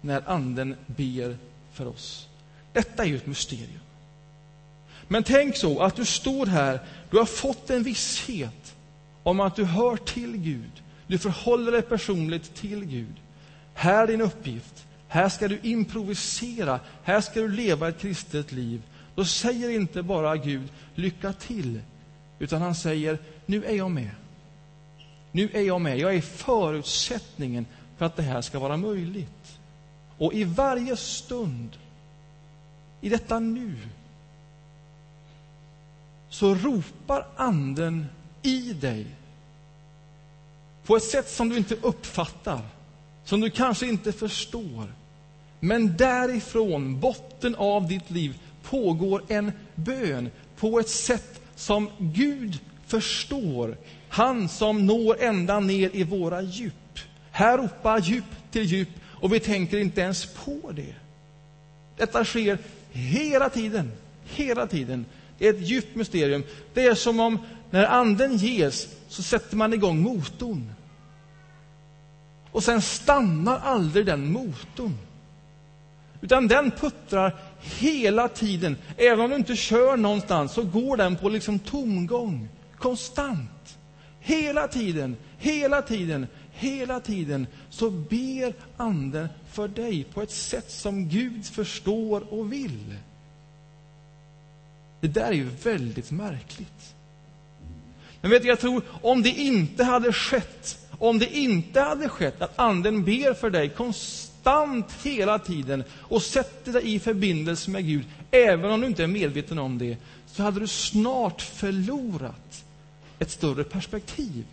när 0.00 0.30
Anden 0.30 0.76
ber 0.86 1.36
för 1.72 1.86
oss. 1.86 2.28
Detta 2.72 3.02
är 3.02 3.08
ju 3.08 3.16
ett 3.16 3.26
mysterium. 3.26 3.80
Men 5.08 5.22
tänk 5.22 5.56
så 5.56 5.82
att 5.82 5.96
du 5.96 6.04
står 6.04 6.46
här, 6.46 6.80
du 7.10 7.18
har 7.18 7.24
fått 7.24 7.70
en 7.70 7.82
visshet 7.82 8.74
om 9.22 9.40
att 9.40 9.56
du 9.56 9.64
hör 9.64 9.96
till 9.96 10.36
Gud. 10.36 10.82
Du 11.06 11.18
förhåller 11.18 11.72
dig 11.72 11.82
personligt 11.82 12.54
till 12.54 12.84
Gud. 12.84 13.14
Här 13.74 14.02
är 14.02 14.06
din 14.06 14.20
uppgift. 14.20 14.86
Här 15.08 15.28
ska 15.28 15.48
du 15.48 15.58
improvisera. 15.62 16.80
Här 17.02 17.20
ska 17.20 17.40
du 17.40 17.48
leva 17.48 17.88
ett 17.88 18.00
kristet 18.00 18.52
liv. 18.52 18.82
Då 19.14 19.24
säger 19.24 19.70
inte 19.70 20.02
bara 20.02 20.36
Gud 20.36 20.68
lycka 20.94 21.32
till, 21.32 21.80
utan 22.38 22.62
han 22.62 22.74
säger 22.74 23.18
nu 23.46 23.64
är 23.64 23.74
jag 23.74 23.90
med. 23.90 24.10
Nu 25.36 25.50
är 25.52 25.62
jag 25.62 25.80
med. 25.80 25.98
Jag 25.98 26.14
är 26.14 26.20
förutsättningen 26.20 27.66
för 27.96 28.06
att 28.06 28.16
det 28.16 28.22
här 28.22 28.40
ska 28.40 28.58
vara 28.58 28.76
möjligt. 28.76 29.58
Och 30.18 30.34
i 30.34 30.44
varje 30.44 30.96
stund, 30.96 31.76
i 33.00 33.08
detta 33.08 33.38
nu, 33.38 33.74
så 36.28 36.54
ropar 36.54 37.26
Anden 37.36 38.06
i 38.42 38.72
dig 38.72 39.06
på 40.86 40.96
ett 40.96 41.04
sätt 41.04 41.30
som 41.30 41.48
du 41.48 41.56
inte 41.56 41.74
uppfattar, 41.74 42.60
som 43.24 43.40
du 43.40 43.50
kanske 43.50 43.86
inte 43.86 44.12
förstår. 44.12 44.92
Men 45.60 45.96
därifrån, 45.96 47.00
botten 47.00 47.54
av 47.54 47.88
ditt 47.88 48.10
liv, 48.10 48.38
pågår 48.62 49.22
en 49.28 49.52
bön 49.74 50.30
på 50.56 50.80
ett 50.80 50.88
sätt 50.88 51.40
som 51.56 51.90
Gud 51.98 52.60
förstår 52.86 53.76
han 54.16 54.48
som 54.48 54.86
når 54.86 55.22
ända 55.22 55.60
ner 55.60 55.90
i 55.92 56.04
våra 56.04 56.42
djup. 56.42 56.98
Här 57.30 57.58
ropar 57.58 57.98
djup 57.98 58.24
till 58.50 58.62
djup 58.62 58.88
och 59.04 59.32
vi 59.32 59.40
tänker 59.40 59.78
inte 59.78 60.00
ens 60.00 60.26
på 60.26 60.70
det. 60.72 60.94
Detta 61.96 62.24
sker 62.24 62.58
hela 62.90 63.48
tiden, 63.48 63.92
hela 64.24 64.66
tiden. 64.66 65.04
Det 65.38 65.48
är 65.48 65.54
ett 65.54 65.68
djupt 65.68 65.96
mysterium. 65.96 66.42
Det 66.74 66.86
är 66.86 66.94
som 66.94 67.20
om 67.20 67.38
när 67.70 67.84
anden 67.86 68.36
ges 68.36 68.88
så 69.08 69.22
sätter 69.22 69.56
man 69.56 69.72
igång 69.72 70.02
motorn. 70.02 70.70
Och 72.50 72.64
sen 72.64 72.82
stannar 72.82 73.58
aldrig 73.58 74.06
den 74.06 74.32
motorn. 74.32 74.98
Utan 76.20 76.48
den 76.48 76.70
puttrar 76.70 77.36
hela 77.60 78.28
tiden. 78.28 78.76
Även 78.96 79.20
om 79.20 79.30
du 79.30 79.36
inte 79.36 79.56
kör 79.56 79.96
någonstans 79.96 80.52
så 80.52 80.62
går 80.62 80.96
den 80.96 81.16
på 81.16 81.28
liksom 81.28 81.58
tomgång, 81.58 82.48
konstant. 82.78 83.50
Hela 84.26 84.68
tiden, 84.68 85.16
hela 85.38 85.82
tiden, 85.82 86.26
hela 86.52 87.00
tiden 87.00 87.46
så 87.70 87.90
ber 87.90 88.54
Anden 88.76 89.28
för 89.50 89.68
dig 89.68 90.04
på 90.04 90.22
ett 90.22 90.30
sätt 90.30 90.70
som 90.70 91.08
Gud 91.08 91.46
förstår 91.46 92.32
och 92.32 92.52
vill. 92.52 92.94
Det 95.00 95.08
där 95.08 95.26
är 95.26 95.32
ju 95.32 95.48
väldigt 95.62 96.10
märkligt. 96.10 96.94
Men 98.20 98.30
vet 98.30 98.42
du, 98.42 98.48
jag 98.48 98.60
tror 98.60 98.82
om 99.02 99.22
det 99.22 99.30
inte 99.30 99.84
hade 99.84 100.12
skett, 100.12 100.78
om 100.98 101.18
det 101.18 101.36
inte 101.36 101.80
hade 101.80 102.08
skett 102.08 102.42
att 102.42 102.58
Anden 102.58 103.04
ber 103.04 103.34
för 103.34 103.50
dig 103.50 103.68
konstant 103.68 104.92
hela 105.02 105.38
tiden 105.38 105.84
och 105.92 106.22
sätter 106.22 106.72
dig 106.72 106.94
i 106.94 106.98
förbindelse 106.98 107.70
med 107.70 107.86
Gud, 107.86 108.04
även 108.30 108.70
om 108.70 108.80
du 108.80 108.86
inte 108.86 109.02
är 109.02 109.06
medveten 109.06 109.58
om 109.58 109.78
det, 109.78 109.96
så 110.26 110.42
hade 110.42 110.60
du 110.60 110.66
snart 110.66 111.42
förlorat 111.42 112.65
ett 113.18 113.30
större 113.30 113.64
perspektiv. 113.64 114.46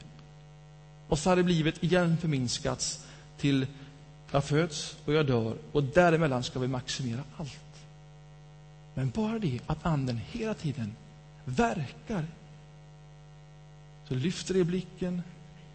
Och 1.08 1.20
så 1.20 1.30
hade 1.30 1.44
livet 1.44 1.84
igen 1.84 2.18
förminskats 2.18 3.06
till 3.38 3.68
jag 4.32 4.44
föds 4.44 4.98
och 5.06 5.14
jag 5.14 5.28
dör 5.28 5.58
och 5.72 5.84
däremellan 5.84 6.44
ska 6.44 6.60
vi 6.60 6.68
maximera 6.68 7.24
allt. 7.38 7.60
Men 8.94 9.10
bara 9.10 9.40
det 9.40 9.60
att 9.68 9.86
Anden 9.86 10.18
hela 10.18 10.54
tiden 10.54 10.96
verkar 11.46 12.26
så 14.08 14.14
lyfter 14.14 14.54
det 14.54 14.64
blicken, 14.64 15.22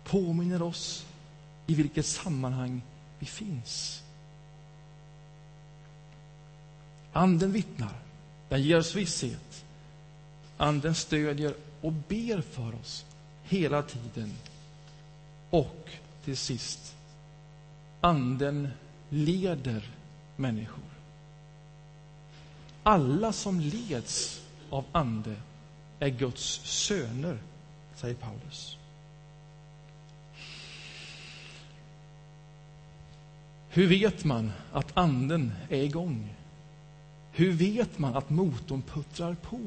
påminner 0.04 0.62
oss 0.62 1.06
i 1.66 1.74
vilket 1.74 2.06
sammanhang 2.06 2.82
vi 3.18 3.26
finns. 3.26 4.02
Anden 7.12 7.52
vittnar, 7.52 7.94
den 8.48 8.62
ger 8.62 8.78
oss 8.78 8.94
visshet. 8.94 9.64
Anden 10.56 10.94
stödjer 10.94 11.54
och 11.80 11.92
ber 11.92 12.40
för 12.40 12.74
oss 12.74 13.04
hela 13.42 13.82
tiden. 13.82 14.32
Och 15.50 15.90
till 16.24 16.36
sist, 16.36 16.96
Anden 18.00 18.68
leder 19.08 19.90
människor. 20.36 20.84
Alla 22.82 23.32
som 23.32 23.60
leds 23.60 24.42
av 24.70 24.84
Ande 24.92 25.36
är 25.98 26.08
Guds 26.08 26.60
söner, 26.64 27.38
säger 27.94 28.14
Paulus. 28.14 28.76
Hur 33.70 33.86
vet 33.86 34.24
man 34.24 34.52
att 34.72 34.96
anden 34.96 35.52
är 35.68 35.82
igång? 35.82 36.34
Hur 37.32 37.52
vet 37.52 37.98
man 37.98 38.16
att 38.16 38.30
motorn 38.30 38.82
puttrar 38.82 39.34
på? 39.34 39.60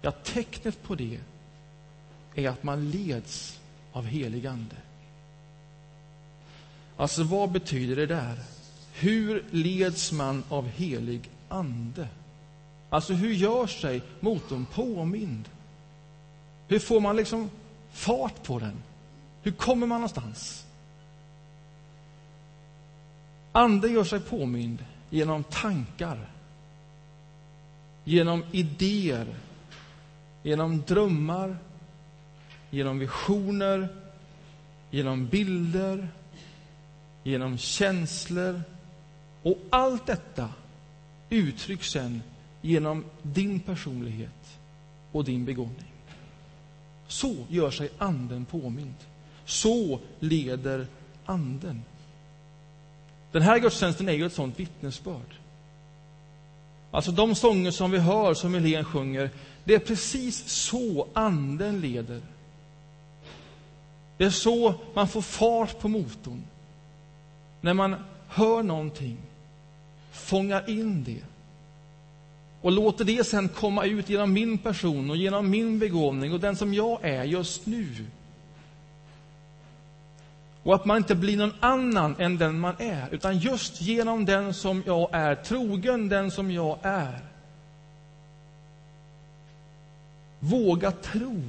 Ja, 0.00 0.10
tecknet 0.10 0.82
på 0.82 0.94
det 0.94 1.20
är 2.34 2.48
att 2.48 2.62
man 2.62 2.90
leds 2.90 3.60
av 3.92 4.04
helig 4.04 4.46
ande. 4.46 4.76
Alltså, 6.96 7.22
vad 7.22 7.50
betyder 7.50 7.96
det 7.96 8.06
där? 8.06 8.38
Hur 8.94 9.44
leds 9.50 10.12
man 10.12 10.44
av 10.48 10.68
helig 10.68 11.30
ande? 11.48 12.08
Alltså, 12.90 13.12
hur 13.12 13.32
gör 13.32 13.66
sig 13.66 14.02
motorn 14.20 14.66
påmind? 14.66 15.48
Hur 16.68 16.78
får 16.78 17.00
man 17.00 17.16
liksom 17.16 17.50
fart 17.92 18.42
på 18.42 18.58
den? 18.58 18.82
Hur 19.42 19.52
kommer 19.52 19.86
man 19.86 20.00
någonstans? 20.00 20.66
Anden 23.52 23.92
gör 23.92 24.04
sig 24.04 24.20
påmind 24.20 24.84
genom 25.10 25.44
tankar, 25.44 26.26
genom 28.04 28.44
idéer, 28.52 29.26
genom 30.46 30.82
drömmar, 30.86 31.56
genom 32.70 32.98
visioner, 32.98 33.88
genom 34.90 35.26
bilder, 35.26 36.08
genom 37.22 37.58
känslor. 37.58 38.62
Och 39.42 39.58
allt 39.70 40.06
detta 40.06 40.48
uttrycks 41.30 41.90
sen 41.90 42.22
genom 42.60 43.04
din 43.22 43.60
personlighet 43.60 44.58
och 45.12 45.24
din 45.24 45.44
begåvning. 45.44 45.92
Så 47.06 47.34
gör 47.48 47.70
sig 47.70 47.90
Anden 47.98 48.44
påmind. 48.44 48.94
Så 49.44 50.00
leder 50.20 50.86
Anden. 51.24 51.82
Den 53.32 53.42
här 53.42 53.58
gudstjänsten 53.58 54.08
är 54.08 54.12
ju 54.12 54.26
ett 54.26 54.32
sånt 54.32 54.60
vittnesbörd. 54.60 55.34
Alltså 56.90 57.12
de 57.12 57.34
sånger 57.34 57.70
som 57.70 57.90
vi 57.90 57.98
hör, 57.98 58.34
som 58.34 58.54
Helene 58.54 58.84
sjunger, 58.84 59.30
det 59.66 59.74
är 59.74 59.78
precis 59.78 60.48
så 60.48 61.08
Anden 61.12 61.80
leder. 61.80 62.20
Det 64.16 64.24
är 64.24 64.30
så 64.30 64.74
man 64.94 65.08
får 65.08 65.22
fart 65.22 65.78
på 65.78 65.88
motorn. 65.88 66.42
När 67.60 67.74
man 67.74 67.96
hör 68.28 68.62
någonting, 68.62 69.16
fångar 70.12 70.70
in 70.70 71.04
det 71.04 71.22
och 72.60 72.72
låter 72.72 73.04
det 73.04 73.24
sen 73.26 73.48
komma 73.48 73.84
ut 73.84 74.08
genom 74.08 74.32
min 74.32 74.58
person 74.58 75.10
och 75.10 75.16
genom 75.16 75.50
min 75.50 75.78
begåvning 75.78 76.32
och 76.32 76.40
den 76.40 76.56
som 76.56 76.74
jag 76.74 77.04
är 77.04 77.24
just 77.24 77.66
nu. 77.66 78.06
Och 80.62 80.74
att 80.74 80.84
man 80.84 80.96
inte 80.96 81.14
blir 81.14 81.36
någon 81.36 81.54
annan 81.60 82.16
än 82.18 82.38
den 82.38 82.58
man 82.60 82.74
är, 82.78 83.08
utan 83.10 83.38
just 83.38 83.80
genom 83.80 84.24
den 84.24 84.54
som 84.54 84.82
jag 84.86 85.08
är, 85.12 85.34
trogen 85.34 86.08
den 86.08 86.30
som 86.30 86.50
jag 86.50 86.78
är. 86.82 87.20
Våga 90.40 90.90
tro 90.90 91.42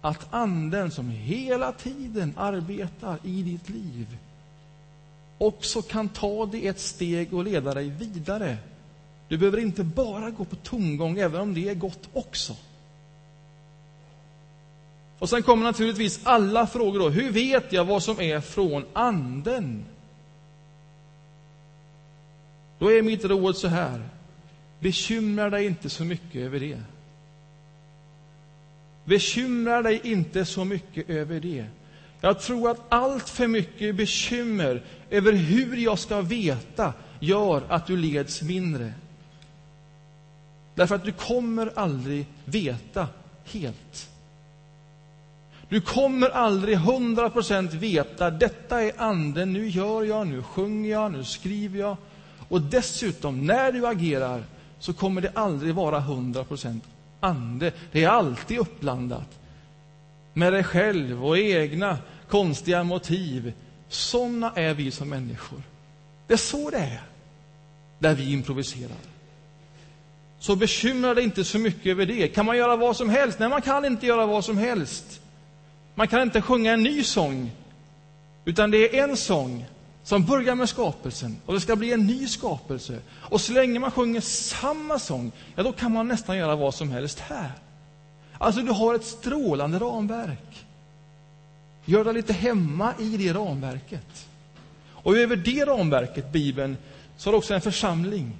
att 0.00 0.26
Anden 0.30 0.90
som 0.90 1.10
hela 1.10 1.72
tiden 1.72 2.34
arbetar 2.36 3.18
i 3.22 3.42
ditt 3.42 3.68
liv 3.68 4.16
också 5.38 5.82
kan 5.82 6.08
ta 6.08 6.46
dig 6.46 6.66
ett 6.66 6.80
steg 6.80 7.34
och 7.34 7.44
leda 7.44 7.74
dig 7.74 7.88
vidare. 7.88 8.56
Du 9.28 9.38
behöver 9.38 9.58
inte 9.58 9.84
bara 9.84 10.30
gå 10.30 10.44
på 10.44 10.56
tomgång, 10.56 11.18
även 11.18 11.40
om 11.40 11.54
det 11.54 11.68
är 11.68 11.74
gott 11.74 12.08
också. 12.12 12.56
Och 15.18 15.28
sen 15.28 15.42
kommer 15.42 15.64
naturligtvis 15.64 16.20
alla 16.22 16.66
frågor 16.66 16.98
då. 16.98 17.08
Hur 17.08 17.30
vet 17.30 17.72
jag 17.72 17.84
vad 17.84 18.02
som 18.02 18.20
är 18.20 18.40
från 18.40 18.84
anden? 18.92 19.84
Då 22.78 22.92
är 22.92 23.02
mitt 23.02 23.24
råd 23.24 23.56
så 23.56 23.68
här. 23.68 24.08
Bekymra 24.80 25.50
dig 25.50 25.66
inte 25.66 25.90
så 25.90 26.04
mycket 26.04 26.40
över 26.40 26.60
det. 26.60 26.80
Bekymra 29.04 29.82
dig 29.82 30.00
inte 30.04 30.44
så 30.44 30.64
mycket 30.64 31.10
över 31.10 31.40
det. 31.40 31.64
Jag 32.20 32.40
tror 32.40 32.70
att 32.70 32.80
allt 32.88 33.28
för 33.28 33.46
mycket 33.46 33.96
bekymmer 33.96 34.82
över 35.10 35.32
hur 35.32 35.76
jag 35.76 35.98
ska 35.98 36.20
veta 36.20 36.92
gör 37.20 37.62
att 37.68 37.86
du 37.86 37.96
leds 37.96 38.42
mindre. 38.42 38.92
Därför 40.74 40.94
att 40.94 41.04
du 41.04 41.12
kommer 41.12 41.72
aldrig 41.74 42.26
veta 42.44 43.08
helt. 43.44 44.08
Du 45.68 45.80
kommer 45.80 46.28
aldrig 46.28 46.76
hundra 46.76 47.30
procent 47.30 47.72
veta, 47.72 48.30
detta 48.30 48.82
är 48.82 48.92
anden, 48.96 49.52
nu 49.52 49.68
gör 49.68 50.02
jag, 50.02 50.26
nu 50.26 50.42
sjunger 50.42 50.90
jag, 50.90 51.12
nu 51.12 51.24
skriver 51.24 51.78
jag. 51.78 51.96
Och 52.48 52.60
dessutom, 52.60 53.46
när 53.46 53.72
du 53.72 53.86
agerar, 53.86 54.44
så 54.78 54.92
kommer 54.92 55.20
det 55.20 55.30
aldrig 55.34 55.74
vara 55.74 56.00
hundra 56.00 56.44
procent 56.44 56.84
ande. 57.24 57.72
Det 57.92 58.04
är 58.04 58.08
alltid 58.08 58.58
uppblandat 58.58 59.38
med 60.32 60.52
dig 60.52 60.64
själv 60.64 61.24
och 61.24 61.38
egna 61.38 61.98
konstiga 62.28 62.84
motiv. 62.84 63.52
Såna 63.88 64.52
är 64.56 64.74
vi 64.74 64.90
som 64.90 65.08
människor. 65.08 65.62
Det 66.26 66.32
är 66.32 66.38
så 66.38 66.70
det 66.70 66.78
är, 66.78 67.02
där 67.98 68.14
vi 68.14 68.32
improviserar. 68.32 68.96
Så 70.38 70.56
bekymra 70.56 71.14
dig 71.14 71.24
inte 71.24 71.44
så 71.44 71.58
mycket 71.58 71.86
över 71.86 72.06
det. 72.06 72.28
Kan 72.28 72.46
man 72.46 72.56
göra 72.56 72.76
vad 72.76 72.96
som 72.96 73.08
helst? 73.08 73.38
Nej, 73.38 73.48
man 73.48 73.62
kan 73.62 73.84
inte 73.84 74.06
göra 74.06 74.26
vad 74.26 74.44
som 74.44 74.58
helst. 74.58 75.20
Man 75.94 76.08
kan 76.08 76.22
inte 76.22 76.42
sjunga 76.42 76.72
en 76.72 76.82
ny 76.82 77.02
sång, 77.02 77.50
utan 78.44 78.70
det 78.70 78.98
är 78.98 79.08
en 79.08 79.16
sång 79.16 79.66
som 80.04 80.24
börjar 80.24 80.54
med 80.54 80.68
skapelsen 80.68 81.36
och 81.46 81.54
det 81.54 81.60
ska 81.60 81.76
bli 81.76 81.92
en 81.92 82.06
ny 82.06 82.26
skapelse. 82.26 82.98
Och 83.10 83.40
så 83.40 83.52
länge 83.52 83.78
man 83.78 83.90
sjunger 83.90 84.20
samma 84.20 84.98
sång, 84.98 85.32
ja 85.56 85.62
då 85.62 85.72
kan 85.72 85.92
man 85.92 86.08
nästan 86.08 86.36
göra 86.36 86.56
vad 86.56 86.74
som 86.74 86.90
helst 86.90 87.18
här. 87.18 87.52
Alltså 88.38 88.60
du 88.60 88.70
har 88.70 88.94
ett 88.94 89.04
strålande 89.04 89.78
ramverk. 89.78 90.66
Gör 91.84 92.04
dig 92.04 92.14
lite 92.14 92.32
hemma 92.32 92.94
i 93.00 93.16
det 93.16 93.32
ramverket. 93.32 94.26
Och 94.88 95.16
över 95.16 95.36
det 95.36 95.64
ramverket, 95.64 96.32
Bibeln, 96.32 96.76
så 97.16 97.28
har 97.28 97.32
du 97.32 97.38
också 97.38 97.54
en 97.54 97.60
församling. 97.60 98.32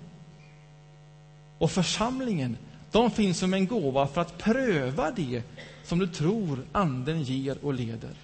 Och 1.58 1.70
församlingen, 1.70 2.56
de 2.92 3.10
finns 3.10 3.38
som 3.38 3.54
en 3.54 3.66
gåva 3.66 4.06
för 4.06 4.20
att 4.20 4.38
pröva 4.38 5.10
det 5.10 5.42
som 5.84 5.98
du 5.98 6.06
tror 6.06 6.64
Anden 6.72 7.22
ger 7.22 7.64
och 7.64 7.74
leder. 7.74 8.14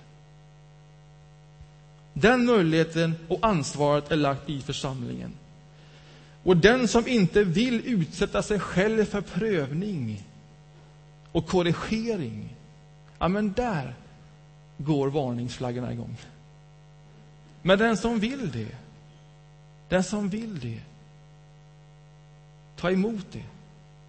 Den 2.20 2.44
möjligheten 2.44 3.14
och 3.28 3.38
ansvaret 3.42 4.11
är 4.11 4.16
lagt 4.16 4.50
i 4.50 4.61
församlingen. 4.61 5.33
Och 6.42 6.56
den 6.56 6.88
som 6.88 7.09
inte 7.09 7.44
vill 7.44 7.87
utsätta 7.87 8.42
sig 8.42 8.61
själv 8.61 9.04
för 9.04 9.20
prövning 9.20 10.22
och 11.33 11.46
korrigering, 11.46 12.56
ja, 13.18 13.28
men 13.28 13.52
där 13.52 13.94
går 14.78 15.09
varningsflaggorna 15.09 15.92
igång. 15.92 16.16
Men 17.62 17.78
den 17.78 17.96
som 17.96 18.18
vill 18.18 18.50
det, 18.50 18.76
den 19.88 20.04
som 20.04 20.28
vill 20.28 20.61
det, 20.61 20.80
ta 22.76 22.90
emot 22.90 23.26
det, 23.33 23.44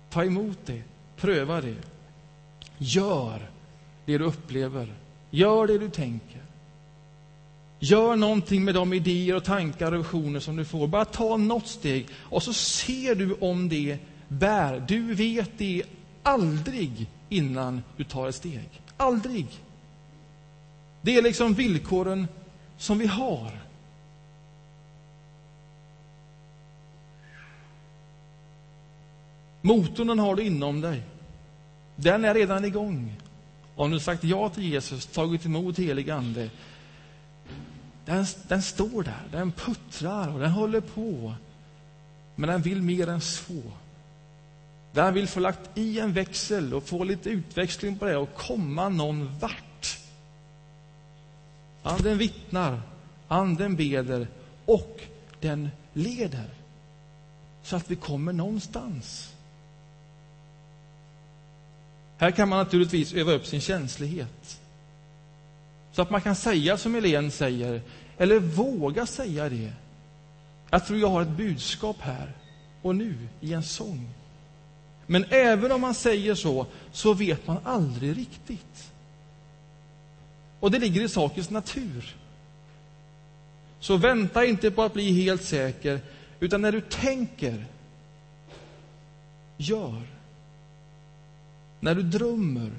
ta 0.09 0.23
emot 0.23 0.57
det, 0.65 0.81
pröva 1.17 1.61
det. 1.61 1.75
Gör 2.77 3.49
det 4.05 4.17
du 4.17 4.25
upplever. 4.25 4.93
Gör 5.29 5.67
det 5.67 5.77
du 5.77 5.89
tänker. 5.89 6.41
Gör 7.83 8.15
någonting 8.15 8.63
med 8.63 8.75
de 8.75 8.93
idéer 8.93 9.35
och 9.35 9.43
tankar 9.43 9.91
och 9.91 9.99
visioner 9.99 10.39
som 10.39 10.55
du 10.55 10.65
får. 10.65 10.87
Bara 10.87 11.05
ta 11.05 11.37
något 11.37 11.67
steg 11.67 12.07
och 12.13 12.43
så 12.43 12.53
ser 12.53 13.15
du 13.15 13.33
om 13.33 13.69
det 13.69 13.97
bär. 14.27 14.85
Du 14.87 15.13
vet 15.13 15.51
det 15.57 15.83
aldrig 16.23 17.09
innan 17.29 17.83
du 17.97 18.03
tar 18.03 18.27
ett 18.27 18.35
steg. 18.35 18.69
Aldrig. 18.97 19.47
Det 21.01 21.15
är 21.15 21.21
liksom 21.21 21.53
villkoren 21.53 22.27
som 22.77 22.99
vi 22.99 23.07
har. 23.07 23.51
Motorn 29.61 30.19
har 30.19 30.35
du 30.35 30.43
inom 30.43 30.81
dig. 30.81 31.01
Den 31.95 32.25
är 32.25 32.33
redan 32.33 32.65
igång. 32.65 33.13
Om 33.75 33.91
du 33.91 33.99
sagt 33.99 34.23
ja 34.23 34.49
till 34.49 34.63
Jesus, 34.63 35.05
tagit 35.05 35.45
emot 35.45 35.77
helig 35.77 36.09
ande, 36.09 36.49
den, 38.11 38.25
den 38.47 38.61
står 38.61 39.03
där, 39.03 39.27
den 39.31 39.51
puttrar 39.51 40.33
och 40.33 40.39
den 40.39 40.51
håller 40.51 40.81
på. 40.81 41.33
Men 42.35 42.49
den 42.49 42.61
vill 42.61 42.81
mer 42.81 43.09
än 43.09 43.21
så. 43.21 43.61
Den 44.91 45.13
vill 45.13 45.27
få 45.27 45.39
lagt 45.39 45.77
i 45.77 45.99
en 45.99 46.13
växel 46.13 46.73
och 46.73 46.83
få 46.83 47.03
lite 47.03 47.29
utväxling 47.29 47.97
på 47.97 48.05
det 48.05 48.17
och 48.17 48.35
komma 48.35 48.89
någon 48.89 49.39
vart. 49.39 49.97
Anden 51.83 52.17
vittnar, 52.17 52.81
anden 53.27 53.75
beder 53.75 54.27
och 54.65 55.01
den 55.39 55.69
leder. 55.93 56.49
Så 57.63 57.75
att 57.75 57.91
vi 57.91 57.95
kommer 57.95 58.33
någonstans. 58.33 59.33
Här 62.17 62.31
kan 62.31 62.49
man 62.49 62.59
naturligtvis 62.59 63.13
öva 63.13 63.31
upp 63.31 63.45
sin 63.45 63.61
känslighet. 63.61 64.59
Så 65.91 66.01
att 66.01 66.09
man 66.09 66.21
kan 66.21 66.35
säga 66.35 66.77
som 66.77 66.95
Helene 66.95 67.31
säger, 67.31 67.81
eller 68.21 68.39
våga 68.39 69.05
säga 69.05 69.49
det. 69.49 69.73
Jag 70.69 70.85
tror 70.85 70.99
jag 70.99 71.07
har 71.07 71.21
ett 71.21 71.37
budskap 71.37 71.97
här 71.99 72.31
och 72.81 72.95
nu 72.95 73.15
i 73.39 73.53
en 73.53 73.63
sång. 73.63 74.09
Men 75.05 75.25
även 75.29 75.71
om 75.71 75.81
man 75.81 75.93
säger 75.93 76.35
så, 76.35 76.65
så 76.91 77.13
vet 77.13 77.47
man 77.47 77.57
aldrig 77.63 78.17
riktigt. 78.17 78.91
Och 80.59 80.71
det 80.71 80.79
ligger 80.79 81.01
i 81.01 81.09
sakens 81.09 81.49
natur. 81.49 82.15
Så 83.79 83.97
vänta 83.97 84.45
inte 84.45 84.71
på 84.71 84.83
att 84.83 84.93
bli 84.93 85.23
helt 85.23 85.43
säker, 85.43 85.99
utan 86.39 86.61
när 86.61 86.71
du 86.71 86.81
tänker, 86.81 87.65
gör. 89.57 90.01
När 91.79 91.95
du 91.95 92.03
drömmer, 92.03 92.71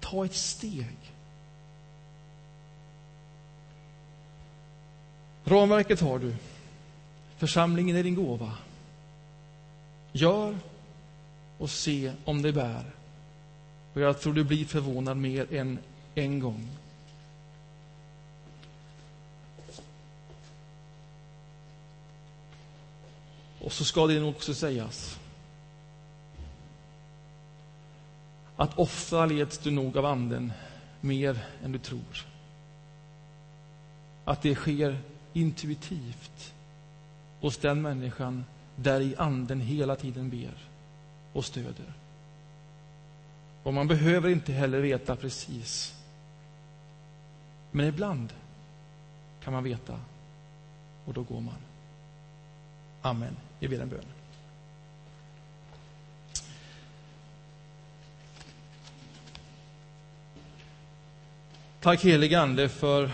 ta 0.00 0.24
ett 0.24 0.34
steg. 0.34 1.05
Ramverket 5.48 6.00
har 6.00 6.18
du. 6.18 6.34
Församlingen 7.36 7.96
är 7.96 8.02
din 8.02 8.14
gåva. 8.14 8.52
Gör 10.12 10.58
och 11.58 11.70
se 11.70 12.12
om 12.24 12.42
det 12.42 12.52
bär. 12.52 12.84
Och 13.94 14.00
jag 14.00 14.20
tror 14.20 14.34
du 14.34 14.44
blir 14.44 14.64
förvånad 14.64 15.16
mer 15.16 15.54
än 15.54 15.78
en 16.14 16.40
gång. 16.40 16.68
Och 23.60 23.72
så 23.72 23.84
ska 23.84 24.06
det 24.06 24.20
nog 24.20 24.30
också 24.30 24.54
sägas 24.54 25.18
att 28.56 28.78
ofta 28.78 29.26
leds 29.26 29.58
du 29.58 29.70
nog 29.70 29.98
av 29.98 30.06
Anden 30.06 30.52
mer 31.00 31.46
än 31.64 31.72
du 31.72 31.78
tror. 31.78 32.26
Att 34.24 34.42
det 34.42 34.54
sker 34.54 34.98
intuitivt 35.36 36.54
hos 37.40 37.56
den 37.56 37.82
människan 37.82 38.44
där 38.76 39.00
i 39.00 39.16
Anden 39.16 39.60
hela 39.60 39.96
tiden 39.96 40.30
ber 40.30 40.54
och 41.32 41.44
stöder. 41.44 41.92
Och 43.62 43.74
man 43.74 43.88
behöver 43.88 44.30
inte 44.30 44.52
heller 44.52 44.80
veta 44.80 45.16
precis. 45.16 45.94
Men 47.70 47.86
ibland 47.86 48.32
kan 49.44 49.52
man 49.52 49.64
veta, 49.64 50.00
och 51.04 51.14
då 51.14 51.22
går 51.22 51.40
man. 51.40 51.54
Amen. 53.02 53.36
Vi 53.58 53.68
ber 53.68 53.80
en 53.80 53.88
bön. 53.88 54.04
Tack 61.80 62.04
helige 62.04 62.40
Ande 62.40 62.68
för, 62.68 63.10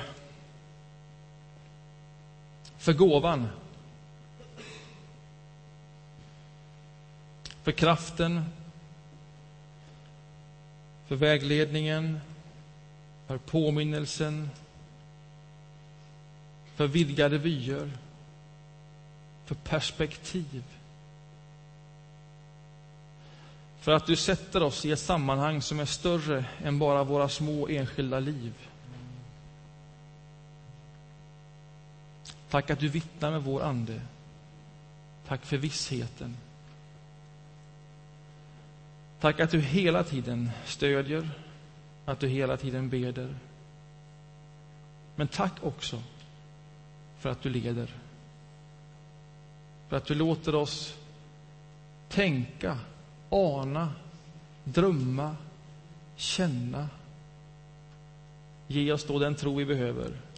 för 2.83 2.93
gåvan. 2.93 3.49
För 7.63 7.73
kraften, 7.73 8.45
för 11.07 11.17
vägledningen, 11.17 12.21
för 13.27 13.39
påminnelsen, 13.39 14.51
för 16.75 16.87
vidgade 16.87 17.39
vyer, 17.39 17.91
för 19.45 19.55
perspektiv. 19.55 20.65
För 23.81 23.93
att 23.93 24.07
du 24.07 24.17
sätter 24.17 24.63
oss 24.63 24.85
i 24.85 24.93
ett 24.93 25.01
sammanhang 25.01 25.63
som 25.63 25.81
är 25.81 25.85
större 25.85 26.45
än 26.65 26.79
bara 26.79 27.05
våra 27.05 27.29
små 27.29 27.69
enskilda 27.69 28.21
liv. 28.21 28.53
Tack 32.53 32.71
att 32.71 32.79
du 32.79 32.89
vittnar 32.89 33.31
med 33.31 33.43
vår 33.43 33.63
ande. 33.63 34.01
Tack 35.27 35.45
för 35.45 35.57
vissheten. 35.57 36.37
Tack 39.21 39.41
att 39.41 39.51
du 39.51 39.61
hela 39.61 40.05
tiden 40.05 40.51
stödjer, 40.65 41.31
att 42.05 42.21
du 42.21 42.29
hela 42.29 42.57
tiden 42.57 42.89
beder. 42.89 43.35
Men 45.17 45.29
tack 45.29 45.53
också 45.63 46.03
för 47.19 47.31
att 47.31 47.43
du 47.43 47.51
leder. 47.51 47.91
För 49.89 49.97
att 49.97 50.07
du 50.07 50.15
låter 50.15 50.55
oss 50.55 50.99
tänka, 52.09 52.79
ana, 53.31 53.93
drömma, 54.65 55.37
känna. 56.17 56.89
Ge 58.67 58.93
oss 58.93 59.05
då 59.05 59.19
den 59.19 59.35
tro 59.35 59.55
vi 59.55 59.65
behöver 59.65 60.32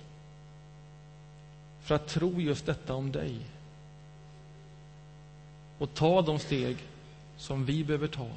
för 1.84 1.94
att 1.94 2.06
tro 2.06 2.40
just 2.40 2.66
detta 2.66 2.94
om 2.94 3.12
dig 3.12 3.40
och 5.78 5.94
ta 5.94 6.22
de 6.22 6.38
steg 6.38 6.76
som 7.36 7.64
vi 7.64 7.84
behöver 7.84 8.08
ta 8.08 8.28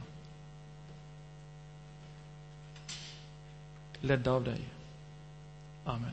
ledda 4.01 4.31
av 4.31 4.43
dig. 4.43 4.61
Amen. 5.85 6.11